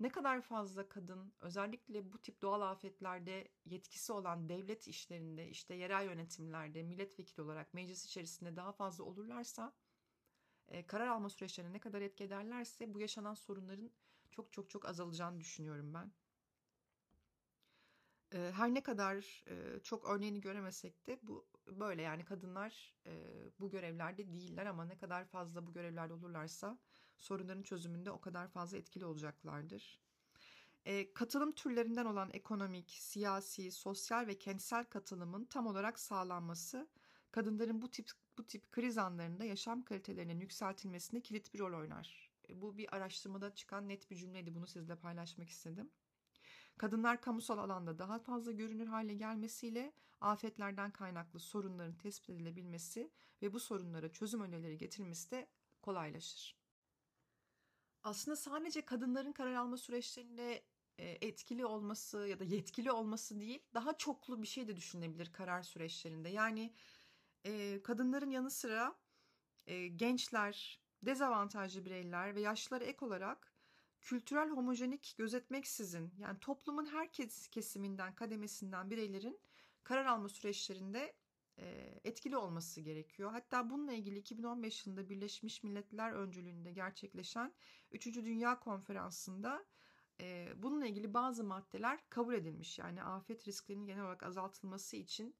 ne 0.00 0.08
kadar 0.08 0.40
fazla 0.42 0.88
kadın 0.88 1.32
özellikle 1.40 2.12
bu 2.12 2.18
tip 2.22 2.42
doğal 2.42 2.60
afetlerde 2.60 3.48
yetkisi 3.64 4.12
olan 4.12 4.48
devlet 4.48 4.88
işlerinde 4.88 5.48
işte 5.48 5.74
yerel 5.74 6.04
yönetimlerde 6.04 6.82
milletvekili 6.82 7.42
olarak 7.42 7.74
meclis 7.74 8.04
içerisinde 8.04 8.56
daha 8.56 8.72
fazla 8.72 9.04
olurlarsa 9.04 9.72
e, 10.68 10.86
karar 10.86 11.06
alma 11.06 11.30
süreçlerine 11.30 11.72
ne 11.72 11.80
kadar 11.80 12.02
etki 12.02 12.24
ederlerse 12.24 12.94
bu 12.94 13.00
yaşanan 13.00 13.34
sorunların 13.34 13.90
çok 14.30 14.52
çok 14.52 14.70
çok 14.70 14.84
azalacağını 14.88 15.40
düşünüyorum 15.40 15.94
ben. 15.94 16.12
Her 18.34 18.74
ne 18.74 18.82
kadar 18.82 19.44
çok 19.82 20.08
örneğini 20.08 20.40
göremesek 20.40 21.06
de 21.06 21.18
bu 21.22 21.46
böyle 21.66 22.02
yani 22.02 22.24
kadınlar 22.24 22.94
bu 23.60 23.70
görevlerde 23.70 24.32
değiller 24.32 24.66
ama 24.66 24.84
ne 24.84 24.98
kadar 24.98 25.24
fazla 25.24 25.66
bu 25.66 25.72
görevlerde 25.72 26.12
olurlarsa 26.12 26.78
sorunların 27.18 27.62
çözümünde 27.62 28.10
o 28.10 28.20
kadar 28.20 28.48
fazla 28.48 28.78
etkili 28.78 29.04
olacaklardır. 29.04 30.00
Katılım 31.14 31.52
türlerinden 31.52 32.04
olan 32.04 32.30
ekonomik, 32.32 32.90
siyasi, 32.90 33.70
sosyal 33.70 34.26
ve 34.26 34.38
kentsel 34.38 34.84
katılımın 34.84 35.44
tam 35.44 35.66
olarak 35.66 35.98
sağlanması 35.98 36.88
kadınların 37.30 37.82
bu 37.82 37.90
tip 37.90 38.10
bu 38.38 38.46
tip 38.46 38.72
kriz 38.72 38.98
anlarında 38.98 39.44
yaşam 39.44 39.82
kalitelerinin 39.82 40.40
yükseltilmesinde 40.40 41.20
kilit 41.20 41.54
bir 41.54 41.58
rol 41.58 41.78
oynar. 41.80 42.30
Bu 42.48 42.76
bir 42.76 42.96
araştırmada 42.96 43.54
çıkan 43.54 43.88
net 43.88 44.10
bir 44.10 44.16
cümleydi. 44.16 44.54
Bunu 44.54 44.66
sizle 44.66 44.96
paylaşmak 44.96 45.48
istedim. 45.48 45.90
Kadınlar 46.78 47.20
kamusal 47.20 47.58
alanda 47.58 47.98
daha 47.98 48.18
fazla 48.18 48.52
görünür 48.52 48.86
hale 48.86 49.14
gelmesiyle 49.14 49.92
afetlerden 50.20 50.90
kaynaklı 50.90 51.40
sorunların 51.40 51.98
tespit 51.98 52.30
edilebilmesi 52.30 53.10
ve 53.42 53.52
bu 53.52 53.60
sorunlara 53.60 54.12
çözüm 54.12 54.40
önerileri 54.40 54.78
getirilmesi 54.78 55.30
de 55.30 55.48
kolaylaşır. 55.82 56.56
Aslında 58.02 58.36
sadece 58.36 58.84
kadınların 58.84 59.32
karar 59.32 59.54
alma 59.54 59.76
süreçlerinde 59.76 60.64
e, 60.98 61.08
etkili 61.08 61.66
olması 61.66 62.18
ya 62.18 62.40
da 62.40 62.44
yetkili 62.44 62.92
olması 62.92 63.40
değil, 63.40 63.62
daha 63.74 63.96
çoklu 63.96 64.42
bir 64.42 64.46
şey 64.46 64.68
de 64.68 64.76
düşünebilir 64.76 65.32
karar 65.32 65.62
süreçlerinde. 65.62 66.28
Yani 66.28 66.74
e, 67.44 67.82
kadınların 67.82 68.30
yanı 68.30 68.50
sıra 68.50 68.94
e, 69.66 69.88
gençler, 69.88 70.80
dezavantajlı 71.02 71.84
bireyler 71.84 72.34
ve 72.34 72.40
yaşlılara 72.40 72.84
ek 72.84 73.04
olarak 73.04 73.53
kültürel 74.04 74.50
homojenik 74.50 75.14
gözetmeksizin 75.18 76.12
yani 76.18 76.38
toplumun 76.40 76.86
her 76.86 77.12
kesiminden, 77.50 78.14
kademesinden 78.14 78.90
bireylerin 78.90 79.40
karar 79.84 80.06
alma 80.06 80.28
süreçlerinde 80.28 81.14
e, 81.58 81.94
etkili 82.04 82.36
olması 82.36 82.80
gerekiyor. 82.80 83.30
Hatta 83.32 83.70
bununla 83.70 83.92
ilgili 83.92 84.18
2015 84.18 84.86
yılında 84.86 85.08
Birleşmiş 85.08 85.62
Milletler 85.62 86.12
öncülüğünde 86.12 86.72
gerçekleşen 86.72 87.52
3. 87.92 88.06
Dünya 88.06 88.60
Konferansı'nda 88.60 89.64
e, 90.20 90.52
bununla 90.56 90.86
ilgili 90.86 91.14
bazı 91.14 91.44
maddeler 91.44 92.00
kabul 92.10 92.34
edilmiş. 92.34 92.78
Yani 92.78 93.02
afet 93.02 93.48
risklerinin 93.48 93.86
genel 93.86 94.02
olarak 94.02 94.22
azaltılması 94.22 94.96
için 94.96 95.36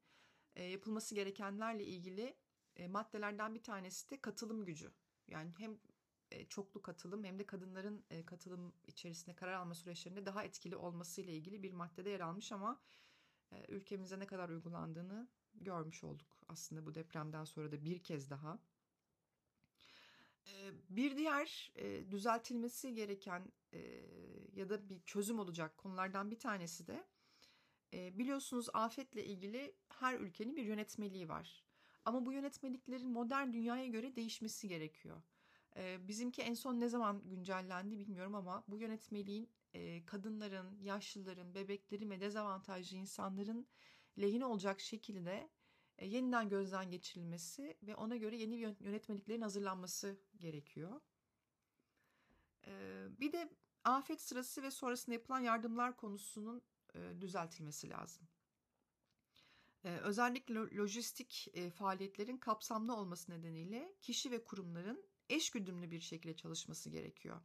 e, 0.55 0.63
yapılması 0.63 1.15
gerekenlerle 1.15 1.85
ilgili 1.85 2.35
maddelerden 2.89 3.55
bir 3.55 3.63
tanesi 3.63 4.09
de 4.09 4.21
katılım 4.21 4.65
gücü. 4.65 4.91
Yani 5.27 5.51
hem 5.57 5.77
çoklu 6.49 6.81
katılım 6.81 7.23
hem 7.23 7.39
de 7.39 7.45
kadınların 7.45 8.05
katılım 8.25 8.73
içerisinde 8.87 9.35
karar 9.35 9.53
alma 9.53 9.75
süreçlerinde 9.75 10.25
daha 10.25 10.43
etkili 10.43 10.75
olması 10.75 11.21
ile 11.21 11.33
ilgili 11.33 11.63
bir 11.63 11.71
maddede 11.71 12.09
yer 12.09 12.19
almış 12.19 12.51
ama 12.51 12.81
ülkemize 13.67 14.19
ne 14.19 14.27
kadar 14.27 14.49
uygulandığını 14.49 15.27
görmüş 15.53 16.03
olduk 16.03 16.37
aslında 16.47 16.85
bu 16.85 16.95
depremden 16.95 17.43
sonra 17.43 17.71
da 17.71 17.85
bir 17.85 18.03
kez 18.03 18.29
daha. 18.29 18.59
Bir 20.89 21.17
diğer 21.17 21.73
düzeltilmesi 22.11 22.93
gereken 22.93 23.51
ya 24.53 24.69
da 24.69 24.89
bir 24.89 25.01
çözüm 25.05 25.39
olacak 25.39 25.77
konulardan 25.77 26.31
bir 26.31 26.39
tanesi 26.39 26.87
de 26.87 27.07
biliyorsunuz 27.93 28.69
afetle 28.73 29.25
ilgili 29.25 29.75
her 29.89 30.19
ülkenin 30.19 30.55
bir 30.55 30.63
yönetmeliği 30.63 31.29
var. 31.29 31.65
Ama 32.05 32.25
bu 32.25 32.33
yönetmeliklerin 32.33 33.09
modern 33.09 33.53
dünyaya 33.53 33.85
göre 33.85 34.15
değişmesi 34.15 34.67
gerekiyor. 34.67 35.21
Bizimki 35.75 36.41
en 36.41 36.53
son 36.53 36.79
ne 36.79 36.89
zaman 36.89 37.21
güncellendi 37.29 37.99
bilmiyorum 37.99 38.35
ama 38.35 38.63
bu 38.67 38.77
yönetmeliğin 38.77 39.49
kadınların, 40.05 40.79
yaşlıların, 40.81 41.55
bebeklerin 41.55 42.09
ve 42.09 42.21
dezavantajlı 42.21 42.97
insanların 42.97 43.67
lehine 44.19 44.45
olacak 44.45 44.79
şekilde 44.79 45.49
yeniden 46.01 46.49
gözden 46.49 46.91
geçirilmesi 46.91 47.77
ve 47.83 47.95
ona 47.95 48.15
göre 48.15 48.37
yeni 48.37 48.55
yönetmeliklerin 48.55 49.41
hazırlanması 49.41 50.19
gerekiyor. 50.37 51.01
Bir 53.09 53.31
de 53.31 53.49
afet 53.83 54.21
sırası 54.21 54.63
ve 54.63 54.71
sonrasında 54.71 55.13
yapılan 55.13 55.39
yardımlar 55.39 55.97
konusunun 55.97 56.61
düzeltilmesi 57.21 57.89
lazım. 57.89 58.27
Özellikle 59.83 60.53
lojistik 60.53 61.47
faaliyetlerin 61.75 62.37
kapsamlı 62.37 62.95
olması 62.95 63.31
nedeniyle 63.31 63.95
kişi 64.01 64.31
ve 64.31 64.43
kurumların 64.43 65.05
eşgüdümlü 65.29 65.91
bir 65.91 65.99
şekilde 65.99 66.35
çalışması 66.35 66.89
gerekiyor. 66.89 67.41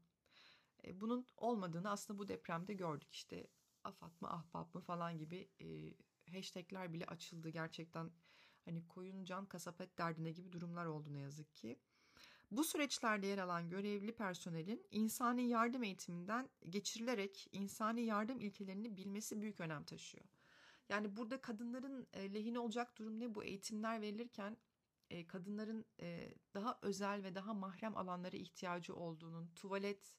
Bunun 0.95 1.27
olmadığını 1.37 1.90
aslında 1.90 2.19
bu 2.19 2.29
depremde 2.29 2.75
gördük. 2.75 3.12
İşte 3.12 3.47
afat 3.85 4.23
mı 4.23 4.31
ahbap 4.31 4.75
mı 4.75 4.81
falan 4.81 5.19
gibi 5.19 5.49
hashtagler 6.33 6.93
bile 6.93 7.07
açıldı. 7.07 7.49
Gerçekten 7.49 8.11
hani 8.64 8.87
koyun 8.87 9.25
can 9.25 9.47
kasap 9.47 9.81
et 9.81 9.99
derdine 9.99 10.33
gibi 10.33 10.53
durumlar 10.53 10.87
oldu 10.87 11.12
ne 11.12 11.19
yazık 11.19 11.55
ki. 11.55 11.81
Bu 12.51 12.64
süreçlerde 12.64 13.27
yer 13.27 13.38
alan 13.38 13.71
görevli 13.71 14.14
personelin 14.14 14.87
insani 14.90 15.49
yardım 15.49 15.83
eğitiminden 15.83 16.49
geçirilerek 16.69 17.49
insani 17.53 18.01
yardım 18.01 18.40
ilkelerini 18.40 18.97
bilmesi 18.97 19.40
büyük 19.40 19.61
önem 19.61 19.85
taşıyor. 19.85 20.25
Yani 20.88 21.16
burada 21.16 21.40
kadınların 21.40 22.07
lehine 22.14 22.59
olacak 22.59 22.99
durum 22.99 23.21
ne? 23.21 23.35
Bu 23.35 23.45
eğitimler 23.45 24.01
verilirken 24.01 24.57
kadınların 25.29 25.87
daha 26.55 26.79
özel 26.83 27.25
ve 27.25 27.35
daha 27.35 27.55
mahrem 27.55 27.96
alanlara 27.96 28.37
ihtiyacı 28.37 28.94
olduğunun, 28.94 29.51
tuvalet, 29.57 30.14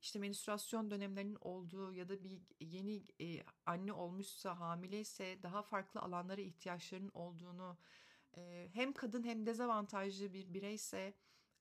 işte 0.00 0.18
menstruasyon 0.18 0.90
dönemlerinin 0.90 1.38
olduğu 1.40 1.92
ya 1.92 2.08
da 2.08 2.24
bir 2.24 2.40
yeni 2.60 3.04
e, 3.20 3.42
anne 3.66 3.92
olmuşsa 3.92 4.60
hamileyse 4.60 5.42
daha 5.42 5.62
farklı 5.62 6.00
alanlara 6.00 6.40
ihtiyaçlarının 6.40 7.10
olduğunu 7.14 7.78
e, 8.36 8.68
hem 8.72 8.92
kadın 8.92 9.22
hem 9.24 9.46
dezavantajlı 9.46 10.32
bir 10.32 10.54
bireyse 10.54 11.14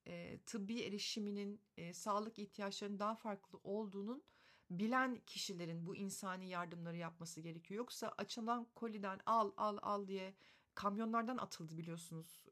e, 0.08 0.40
tıbbi 0.46 0.82
erişiminin 0.82 1.62
e, 1.78 1.94
sağlık 1.94 2.40
ihtiyaçlarının 2.40 3.00
daha 3.00 3.16
farklı 3.16 3.60
olduğunun 3.64 4.24
bilen 4.70 5.22
kişilerin 5.26 5.86
bu 5.86 5.96
insani 5.96 6.50
yardımları 6.50 6.98
yapması 6.98 7.42
gerekiyor. 7.42 7.78
Yoksa 7.78 8.14
açılan 8.18 8.68
koliden 8.76 9.20
al 9.26 9.52
al 9.58 9.78
al 9.82 10.08
diye 10.08 10.36
kamyonlardan 10.76 11.38
atıldı 11.38 11.78
biliyorsunuz. 11.78 12.46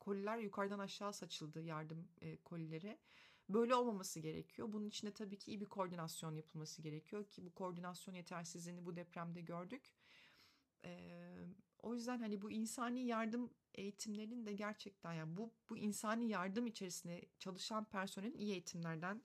Koliler 0.00 0.38
yukarıdan 0.38 0.78
aşağı 0.78 1.12
saçıldı 1.12 1.62
yardım 1.62 2.08
e, 2.20 2.36
kolileri. 2.36 2.98
Böyle 3.48 3.74
olmaması 3.74 4.20
gerekiyor. 4.20 4.72
Bunun 4.72 4.86
için 4.86 5.06
de 5.06 5.12
tabii 5.12 5.38
ki 5.38 5.50
iyi 5.50 5.60
bir 5.60 5.66
koordinasyon 5.66 6.34
yapılması 6.34 6.82
gerekiyor 6.82 7.24
ki 7.24 7.46
bu 7.46 7.54
koordinasyon 7.54 8.14
yetersizliğini 8.14 8.86
bu 8.86 8.96
depremde 8.96 9.40
gördük. 9.40 9.92
O 11.82 11.94
yüzden 11.94 12.18
hani 12.18 12.42
bu 12.42 12.50
insani 12.50 13.06
yardım 13.06 13.50
eğitimlerinin 13.74 14.46
de 14.46 14.52
gerçekten 14.52 15.12
yani 15.12 15.36
bu 15.36 15.52
bu 15.70 15.78
insani 15.78 16.28
yardım 16.28 16.66
içerisinde 16.66 17.28
çalışan 17.38 17.84
personelin 17.84 18.34
iyi 18.34 18.52
eğitimlerden 18.52 19.22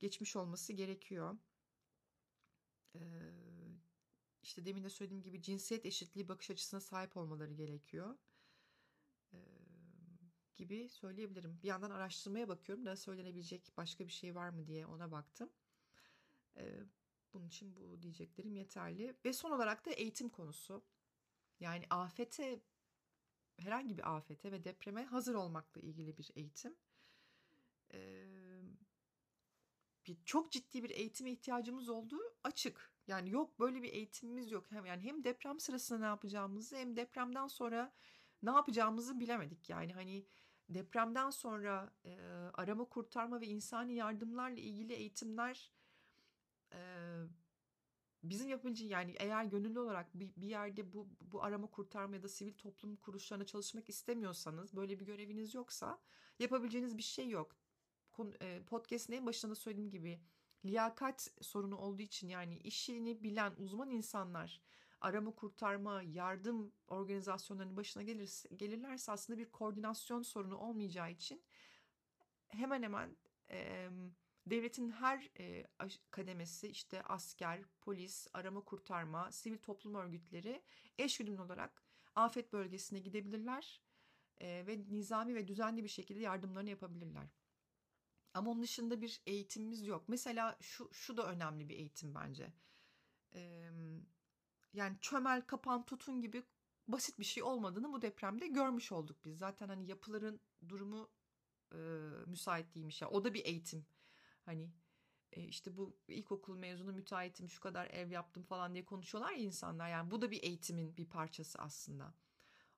geçmiş 0.00 0.36
olması 0.36 0.72
gerekiyor. 0.72 1.38
Ee, 2.94 3.00
işte 4.44 4.64
demin 4.64 4.84
de 4.84 4.90
söylediğim 4.90 5.22
gibi 5.22 5.42
cinsiyet 5.42 5.86
eşitliği 5.86 6.28
bakış 6.28 6.50
açısına 6.50 6.80
sahip 6.80 7.16
olmaları 7.16 7.52
gerekiyor. 7.52 8.18
Gibi 10.56 10.88
söyleyebilirim. 10.88 11.58
Bir 11.62 11.68
yandan 11.68 11.90
araştırmaya 11.90 12.48
bakıyorum 12.48 12.86
da 12.86 12.96
söylenebilecek 12.96 13.72
başka 13.76 14.06
bir 14.06 14.12
şey 14.12 14.34
var 14.34 14.48
mı 14.48 14.66
diye 14.66 14.86
ona 14.86 15.10
baktım. 15.10 15.50
Bunun 17.32 17.46
için 17.46 17.76
bu 17.76 18.02
diyeceklerim 18.02 18.54
yeterli. 18.54 19.16
Ve 19.24 19.32
son 19.32 19.50
olarak 19.50 19.86
da 19.86 19.90
eğitim 19.90 20.28
konusu. 20.28 20.84
Yani 21.60 21.84
afete, 21.90 22.60
herhangi 23.56 23.98
bir 23.98 24.16
afete 24.16 24.52
ve 24.52 24.64
depreme 24.64 25.04
hazır 25.04 25.34
olmakla 25.34 25.80
ilgili 25.80 26.18
bir 26.18 26.30
eğitim. 26.36 26.76
Bir, 30.06 30.24
çok 30.24 30.52
ciddi 30.52 30.82
bir 30.82 30.90
eğitime 30.90 31.32
ihtiyacımız 31.32 31.88
olduğu 31.88 32.22
açık. 32.44 32.93
Yani 33.06 33.30
yok 33.30 33.60
böyle 33.60 33.82
bir 33.82 33.92
eğitimimiz 33.92 34.50
yok. 34.50 34.66
Hem 34.70 34.86
yani 34.86 35.02
hem 35.02 35.24
deprem 35.24 35.60
sırasında 35.60 35.98
ne 35.98 36.06
yapacağımızı 36.06 36.76
hem 36.76 36.96
depremden 36.96 37.46
sonra 37.46 37.92
ne 38.42 38.50
yapacağımızı 38.50 39.20
bilemedik. 39.20 39.70
Yani 39.70 39.92
hani 39.92 40.26
depremden 40.68 41.30
sonra 41.30 41.92
e, 42.04 42.16
arama 42.54 42.84
kurtarma 42.84 43.40
ve 43.40 43.46
insani 43.46 43.94
yardımlarla 43.94 44.60
ilgili 44.60 44.92
eğitimler 44.92 45.72
e, 46.72 46.78
bizim 48.22 48.48
yapabileceği 48.48 48.90
yani 48.90 49.14
eğer 49.18 49.44
gönüllü 49.44 49.78
olarak 49.78 50.14
bir, 50.14 50.32
bir 50.36 50.48
yerde 50.48 50.92
bu, 50.92 51.08
bu 51.20 51.42
arama 51.42 51.66
kurtarma 51.66 52.16
ya 52.16 52.22
da 52.22 52.28
sivil 52.28 52.52
toplum 52.52 52.96
kuruluşlarına 52.96 53.46
çalışmak 53.46 53.88
istemiyorsanız 53.88 54.76
böyle 54.76 55.00
bir 55.00 55.06
göreviniz 55.06 55.54
yoksa 55.54 55.98
yapabileceğiniz 56.38 56.98
bir 56.98 57.02
şey 57.02 57.28
yok. 57.28 57.56
Podcast'ın 58.66 59.12
en 59.12 59.26
başında 59.26 59.54
söylediğim 59.54 59.90
gibi 59.90 60.20
liyakat 60.64 61.28
sorunu 61.40 61.76
olduğu 61.76 62.02
için 62.02 62.28
yani 62.28 62.58
işini 62.58 63.22
bilen 63.22 63.52
uzman 63.56 63.90
insanlar 63.90 64.60
arama 65.00 65.30
kurtarma 65.30 66.02
yardım 66.02 66.72
organizasyonlarının 66.88 67.76
başına 67.76 68.02
gelirse, 68.02 68.48
gelirlerse 68.56 69.12
aslında 69.12 69.38
bir 69.38 69.50
koordinasyon 69.50 70.22
sorunu 70.22 70.56
olmayacağı 70.56 71.10
için 71.10 71.42
hemen 72.48 72.82
hemen 72.82 73.16
e, 73.50 73.88
devletin 74.46 74.90
her 74.90 75.30
e, 75.38 75.66
kademesi 76.10 76.68
işte 76.68 77.02
asker, 77.02 77.62
polis, 77.80 78.26
arama 78.34 78.60
kurtarma, 78.60 79.32
sivil 79.32 79.58
toplum 79.58 79.94
örgütleri 79.94 80.62
eşgüdümlü 80.98 81.42
olarak 81.42 81.82
afet 82.14 82.52
bölgesine 82.52 82.98
gidebilirler 82.98 83.82
e, 84.40 84.66
ve 84.66 84.84
nizami 84.90 85.34
ve 85.34 85.48
düzenli 85.48 85.84
bir 85.84 85.88
şekilde 85.88 86.20
yardımlarını 86.20 86.70
yapabilirler. 86.70 87.43
Ama 88.34 88.50
onun 88.50 88.62
dışında 88.62 89.00
bir 89.00 89.22
eğitimimiz 89.26 89.86
yok. 89.86 90.04
Mesela 90.08 90.56
şu, 90.60 90.90
şu 90.92 91.16
da 91.16 91.26
önemli 91.26 91.68
bir 91.68 91.76
eğitim 91.76 92.14
bence. 92.14 92.52
Ee, 93.34 93.70
yani 94.72 94.96
çömel, 95.00 95.42
kapan, 95.42 95.84
tutun 95.84 96.20
gibi 96.20 96.42
basit 96.88 97.18
bir 97.18 97.24
şey 97.24 97.42
olmadığını 97.42 97.92
bu 97.92 98.02
depremde 98.02 98.46
görmüş 98.46 98.92
olduk 98.92 99.24
biz. 99.24 99.38
Zaten 99.38 99.68
hani 99.68 99.86
yapıların 99.86 100.40
durumu 100.68 101.10
e, 101.72 101.76
müsait 102.26 102.74
değilmiş. 102.74 103.02
Ya. 103.02 103.10
O 103.10 103.24
da 103.24 103.34
bir 103.34 103.44
eğitim. 103.44 103.86
Hani 104.44 104.70
e, 105.32 105.42
işte 105.42 105.76
bu 105.76 105.96
ilkokul 106.08 106.56
mezunu 106.56 106.92
müteahhitim 106.92 107.48
şu 107.48 107.60
kadar 107.60 107.86
ev 107.86 108.10
yaptım 108.10 108.42
falan 108.42 108.74
diye 108.74 108.84
konuşuyorlar 108.84 109.32
ya 109.32 109.38
insanlar. 109.38 109.88
Yani 109.88 110.10
bu 110.10 110.22
da 110.22 110.30
bir 110.30 110.42
eğitimin 110.42 110.96
bir 110.96 111.06
parçası 111.06 111.58
aslında. 111.58 112.14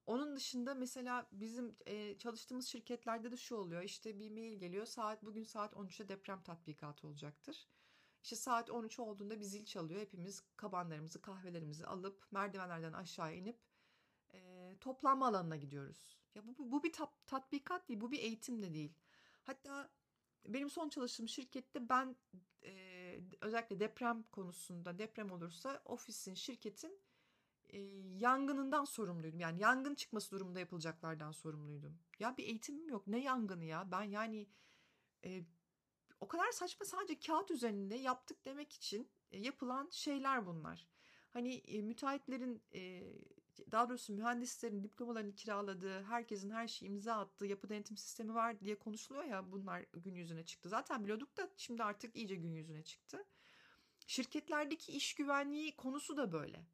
Onun 0.06 0.36
dışında 0.36 0.74
mesela 0.74 1.26
bizim 1.32 1.76
e, 1.86 2.18
çalıştığımız 2.18 2.66
şirketlerde 2.66 3.30
de 3.30 3.36
şu 3.36 3.56
oluyor. 3.56 3.82
İşte 3.82 4.18
bir 4.18 4.30
mail 4.30 4.58
geliyor. 4.58 4.86
Saat 4.86 5.24
bugün 5.24 5.44
saat 5.44 5.72
13'te 5.72 6.08
deprem 6.08 6.42
tatbikatı 6.42 7.06
olacaktır. 7.06 7.68
İşte 8.22 8.36
saat 8.36 8.70
13 8.70 8.98
olduğunda 8.98 9.40
bir 9.40 9.44
zil 9.44 9.64
çalıyor. 9.64 10.00
Hepimiz 10.00 10.42
kabanlarımızı, 10.56 11.22
kahvelerimizi 11.22 11.86
alıp 11.86 12.26
merdivenlerden 12.30 12.92
aşağı 12.92 13.34
inip 13.34 13.58
e, 14.32 14.76
toplanma 14.80 15.26
alanına 15.26 15.56
gidiyoruz. 15.56 16.18
Ya 16.34 16.46
bu, 16.46 16.58
bu, 16.58 16.72
bu 16.72 16.82
bir 16.82 16.92
tat, 16.92 17.26
tatbikat 17.26 17.88
değil, 17.88 18.00
bu 18.00 18.10
bir 18.10 18.18
eğitim 18.18 18.62
de 18.62 18.74
değil. 18.74 18.92
Hatta 19.42 19.90
benim 20.46 20.70
son 20.70 20.88
çalıştığım 20.88 21.28
şirkette 21.28 21.88
ben 21.88 22.16
e, 22.64 23.20
özellikle 23.40 23.80
deprem 23.80 24.22
konusunda 24.22 24.98
deprem 24.98 25.30
olursa 25.32 25.82
ofisin, 25.84 26.34
şirketin 26.34 27.00
e, 27.68 27.78
yangınından 28.18 28.84
sorumluydum. 28.84 29.40
Yani 29.40 29.60
yangın 29.62 29.94
çıkması 29.94 30.30
durumunda 30.30 30.60
yapılacaklardan 30.60 31.32
sorumluydum. 31.32 31.98
Ya 32.18 32.36
bir 32.36 32.44
eğitimim 32.44 32.88
yok. 32.88 33.06
Ne 33.06 33.18
yangını 33.18 33.64
ya? 33.64 33.90
Ben 33.90 34.02
yani 34.02 34.48
e, 35.24 35.44
o 36.20 36.28
kadar 36.28 36.52
saçma 36.52 36.86
sadece 36.86 37.18
kağıt 37.18 37.50
üzerinde 37.50 37.94
yaptık 37.94 38.44
demek 38.44 38.72
için 38.72 39.10
e, 39.30 39.38
yapılan 39.38 39.88
şeyler 39.90 40.46
bunlar. 40.46 40.86
Hani 41.32 41.54
e, 41.54 41.82
müteahhitlerin 41.82 42.62
e, 42.74 43.12
daha 43.70 43.88
doğrusu 43.88 44.12
mühendislerin 44.12 44.82
diplomalarını 44.84 45.34
kiraladığı, 45.34 46.02
herkesin 46.02 46.50
her 46.50 46.68
şeyi 46.68 46.88
imza 46.88 47.14
attığı 47.14 47.46
yapı 47.46 47.68
denetim 47.68 47.96
sistemi 47.96 48.34
var 48.34 48.60
diye 48.60 48.78
konuşuluyor 48.78 49.24
ya 49.24 49.52
bunlar 49.52 49.84
gün 49.92 50.14
yüzüne 50.14 50.44
çıktı. 50.44 50.68
Zaten 50.68 51.04
biliyorduk 51.04 51.36
da 51.36 51.50
şimdi 51.56 51.82
artık 51.82 52.16
iyice 52.16 52.34
gün 52.34 52.54
yüzüne 52.54 52.82
çıktı. 52.82 53.24
Şirketlerdeki 54.06 54.92
iş 54.92 55.14
güvenliği 55.14 55.76
konusu 55.76 56.16
da 56.16 56.32
böyle. 56.32 56.66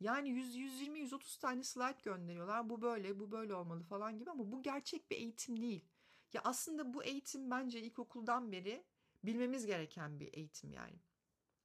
Yani 0.00 0.28
100, 0.28 0.56
120, 0.56 0.98
130 1.00 1.36
tane 1.36 1.62
slide 1.62 2.02
gönderiyorlar. 2.02 2.68
Bu 2.68 2.82
böyle, 2.82 3.18
bu 3.18 3.30
böyle 3.30 3.54
olmalı 3.54 3.82
falan 3.82 4.18
gibi 4.18 4.30
ama 4.30 4.52
bu 4.52 4.62
gerçek 4.62 5.10
bir 5.10 5.16
eğitim 5.16 5.60
değil. 5.60 5.84
Ya 6.32 6.40
aslında 6.44 6.94
bu 6.94 7.04
eğitim 7.04 7.50
bence 7.50 7.80
ilkokuldan 7.80 8.52
beri 8.52 8.84
bilmemiz 9.24 9.66
gereken 9.66 10.20
bir 10.20 10.34
eğitim 10.34 10.72
yani. 10.72 11.00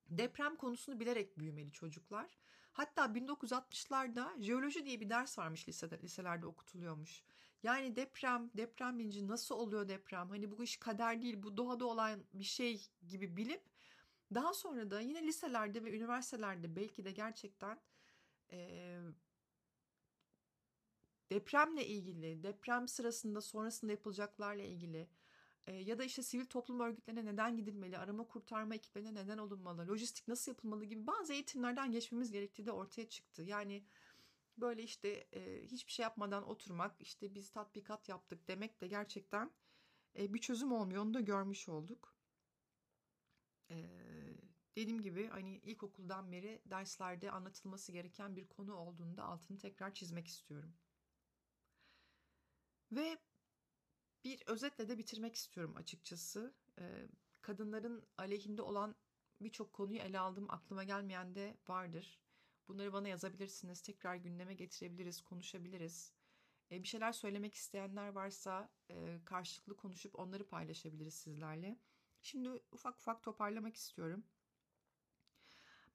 Deprem 0.09 0.55
konusunu 0.55 0.99
bilerek 0.99 1.39
büyümeli 1.39 1.71
çocuklar. 1.71 2.37
Hatta 2.71 3.05
1960'larda 3.05 4.43
jeoloji 4.43 4.85
diye 4.85 4.99
bir 4.99 5.09
ders 5.09 5.39
varmış 5.39 5.69
lisede, 5.69 5.99
liselerde 6.01 6.45
okutuluyormuş. 6.45 7.23
Yani 7.63 7.95
deprem, 7.95 8.51
deprem 8.53 8.99
bilinci 8.99 9.27
nasıl 9.27 9.55
oluyor 9.55 9.87
deprem? 9.87 10.29
Hani 10.29 10.51
bu 10.51 10.63
iş 10.63 10.77
kader 10.77 11.21
değil, 11.21 11.43
bu 11.43 11.57
doğada 11.57 11.85
olan 11.85 12.23
bir 12.33 12.43
şey 12.43 12.87
gibi 13.07 13.37
bilip 13.37 13.63
daha 14.33 14.53
sonra 14.53 14.91
da 14.91 15.01
yine 15.01 15.23
liselerde 15.23 15.83
ve 15.83 15.97
üniversitelerde 15.97 16.75
belki 16.75 17.05
de 17.05 17.11
gerçekten 17.11 17.79
e, 18.53 18.99
depremle 21.31 21.87
ilgili, 21.87 22.43
deprem 22.43 22.87
sırasında 22.87 23.41
sonrasında 23.41 23.91
yapılacaklarla 23.91 24.63
ilgili 24.63 25.07
e, 25.67 25.73
ya 25.75 25.99
da 25.99 26.03
işte 26.03 26.23
sivil 26.23 26.45
toplum 26.45 26.79
örgütlerine 26.79 27.25
neden 27.25 27.57
gidilmeli, 27.57 27.97
arama 27.97 28.27
kurtarma 28.27 28.75
ekiplerine 28.75 29.15
neden 29.15 29.37
olunmalı, 29.37 29.87
lojistik 29.87 30.27
nasıl 30.27 30.51
yapılmalı 30.51 30.85
gibi 30.85 31.07
bazı 31.07 31.33
eğitimlerden 31.33 31.91
geçmemiz 31.91 32.31
gerektiği 32.31 32.65
de 32.65 32.71
ortaya 32.71 33.09
çıktı. 33.09 33.43
Yani 33.43 33.83
böyle 34.57 34.83
işte 34.83 35.09
e, 35.33 35.63
hiçbir 35.65 35.91
şey 35.91 36.03
yapmadan 36.03 36.49
oturmak, 36.49 37.01
işte 37.01 37.35
biz 37.35 37.49
tatbikat 37.49 38.09
yaptık 38.09 38.47
demek 38.47 38.81
de 38.81 38.87
gerçekten 38.87 39.51
e, 40.19 40.33
bir 40.33 40.39
çözüm 40.39 40.71
olmuyor. 40.71 41.03
Onu 41.03 41.13
da 41.13 41.19
görmüş 41.21 41.69
olduk. 41.69 42.15
E, 43.71 43.75
dediğim 44.75 45.01
gibi 45.01 45.27
hani 45.27 45.57
ilkokuldan 45.57 46.31
beri 46.31 46.61
derslerde 46.65 47.31
anlatılması 47.31 47.91
gereken 47.91 48.35
bir 48.35 48.47
konu 48.47 48.75
olduğunda 48.75 49.23
altını 49.23 49.57
tekrar 49.57 49.93
çizmek 49.93 50.27
istiyorum. 50.27 50.73
Ve 52.91 53.17
bir 54.23 54.43
özetle 54.45 54.89
de 54.89 54.97
bitirmek 54.97 55.35
istiyorum 55.35 55.75
açıkçası. 55.77 56.53
Ee, 56.79 57.07
kadınların 57.41 58.07
aleyhinde 58.17 58.61
olan 58.61 58.95
birçok 59.41 59.73
konuyu 59.73 59.99
ele 59.99 60.19
aldım. 60.19 60.45
Aklıma 60.49 60.83
gelmeyen 60.83 61.35
de 61.35 61.57
vardır. 61.67 62.19
Bunları 62.67 62.93
bana 62.93 63.07
yazabilirsiniz. 63.07 63.81
Tekrar 63.81 64.15
gündeme 64.15 64.53
getirebiliriz, 64.53 65.21
konuşabiliriz. 65.21 66.13
Ee, 66.71 66.83
bir 66.83 66.87
şeyler 66.87 67.11
söylemek 67.11 67.53
isteyenler 67.53 68.07
varsa 68.07 68.69
e, 68.89 69.19
karşılıklı 69.25 69.75
konuşup 69.75 70.19
onları 70.19 70.47
paylaşabiliriz 70.47 71.13
sizlerle. 71.13 71.79
Şimdi 72.21 72.49
ufak 72.71 72.97
ufak 72.97 73.23
toparlamak 73.23 73.75
istiyorum. 73.75 74.23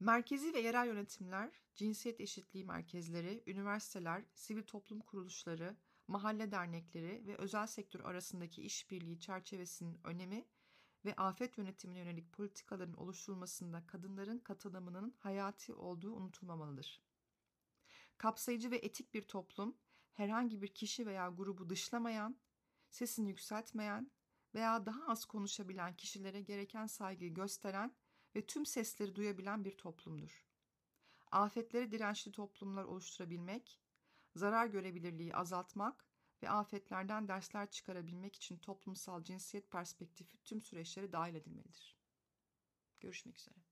Merkezi 0.01 0.55
ve 0.55 0.61
yerel 0.61 0.87
yönetimler, 0.87 1.63
cinsiyet 1.75 2.21
eşitliği 2.21 2.65
merkezleri, 2.65 3.43
üniversiteler, 3.47 4.25
sivil 4.35 4.63
toplum 4.63 5.01
kuruluşları, 5.01 5.77
mahalle 6.09 6.51
dernekleri 6.51 7.27
ve 7.27 7.37
özel 7.37 7.67
sektör 7.67 8.01
arasındaki 8.01 8.63
işbirliği 8.63 9.21
çerçevesinin 9.21 10.01
önemi 10.05 10.45
ve 11.05 11.15
afet 11.15 11.59
yönetimine 11.59 11.99
yönelik 11.99 12.33
politikaların 12.33 12.95
oluşturulmasında 12.95 13.87
kadınların 13.87 14.39
katılımının 14.39 15.15
hayati 15.19 15.75
olduğu 15.75 16.13
unutulmamalıdır. 16.13 17.03
Kapsayıcı 18.19 18.71
ve 18.71 18.77
etik 18.77 19.15
bir 19.15 19.23
toplum, 19.23 19.77
herhangi 20.13 20.63
bir 20.63 20.75
kişi 20.75 21.07
veya 21.07 21.29
grubu 21.29 21.71
dışlamayan, 21.71 22.41
sesini 22.91 23.29
yükseltmeyen 23.29 24.11
veya 24.55 24.87
daha 24.87 25.07
az 25.07 25.25
konuşabilen 25.25 25.97
kişilere 25.97 26.41
gereken 26.41 26.87
saygıyı 26.87 27.35
gösteren 27.35 27.95
ve 28.37 28.47
tüm 28.47 28.67
sesleri 28.67 29.15
duyabilen 29.15 29.65
bir 29.65 29.77
toplumdur. 29.77 30.47
Afetlere 31.33 31.91
dirençli 31.91 32.33
toplumlar 32.33 32.85
oluşturabilmek, 32.85 33.81
zarar 34.37 34.67
görebilirliği 34.67 35.35
azaltmak 35.37 36.05
ve 36.43 36.51
afetlerden 36.51 37.29
dersler 37.29 37.71
çıkarabilmek 37.71 38.37
için 38.37 38.57
toplumsal 38.59 39.25
cinsiyet 39.25 39.71
perspektifi 39.71 40.39
tüm 40.45 40.61
süreçlere 40.61 41.13
dahil 41.13 41.35
edilmelidir. 41.35 41.99
Görüşmek 43.01 43.39
üzere. 43.39 43.68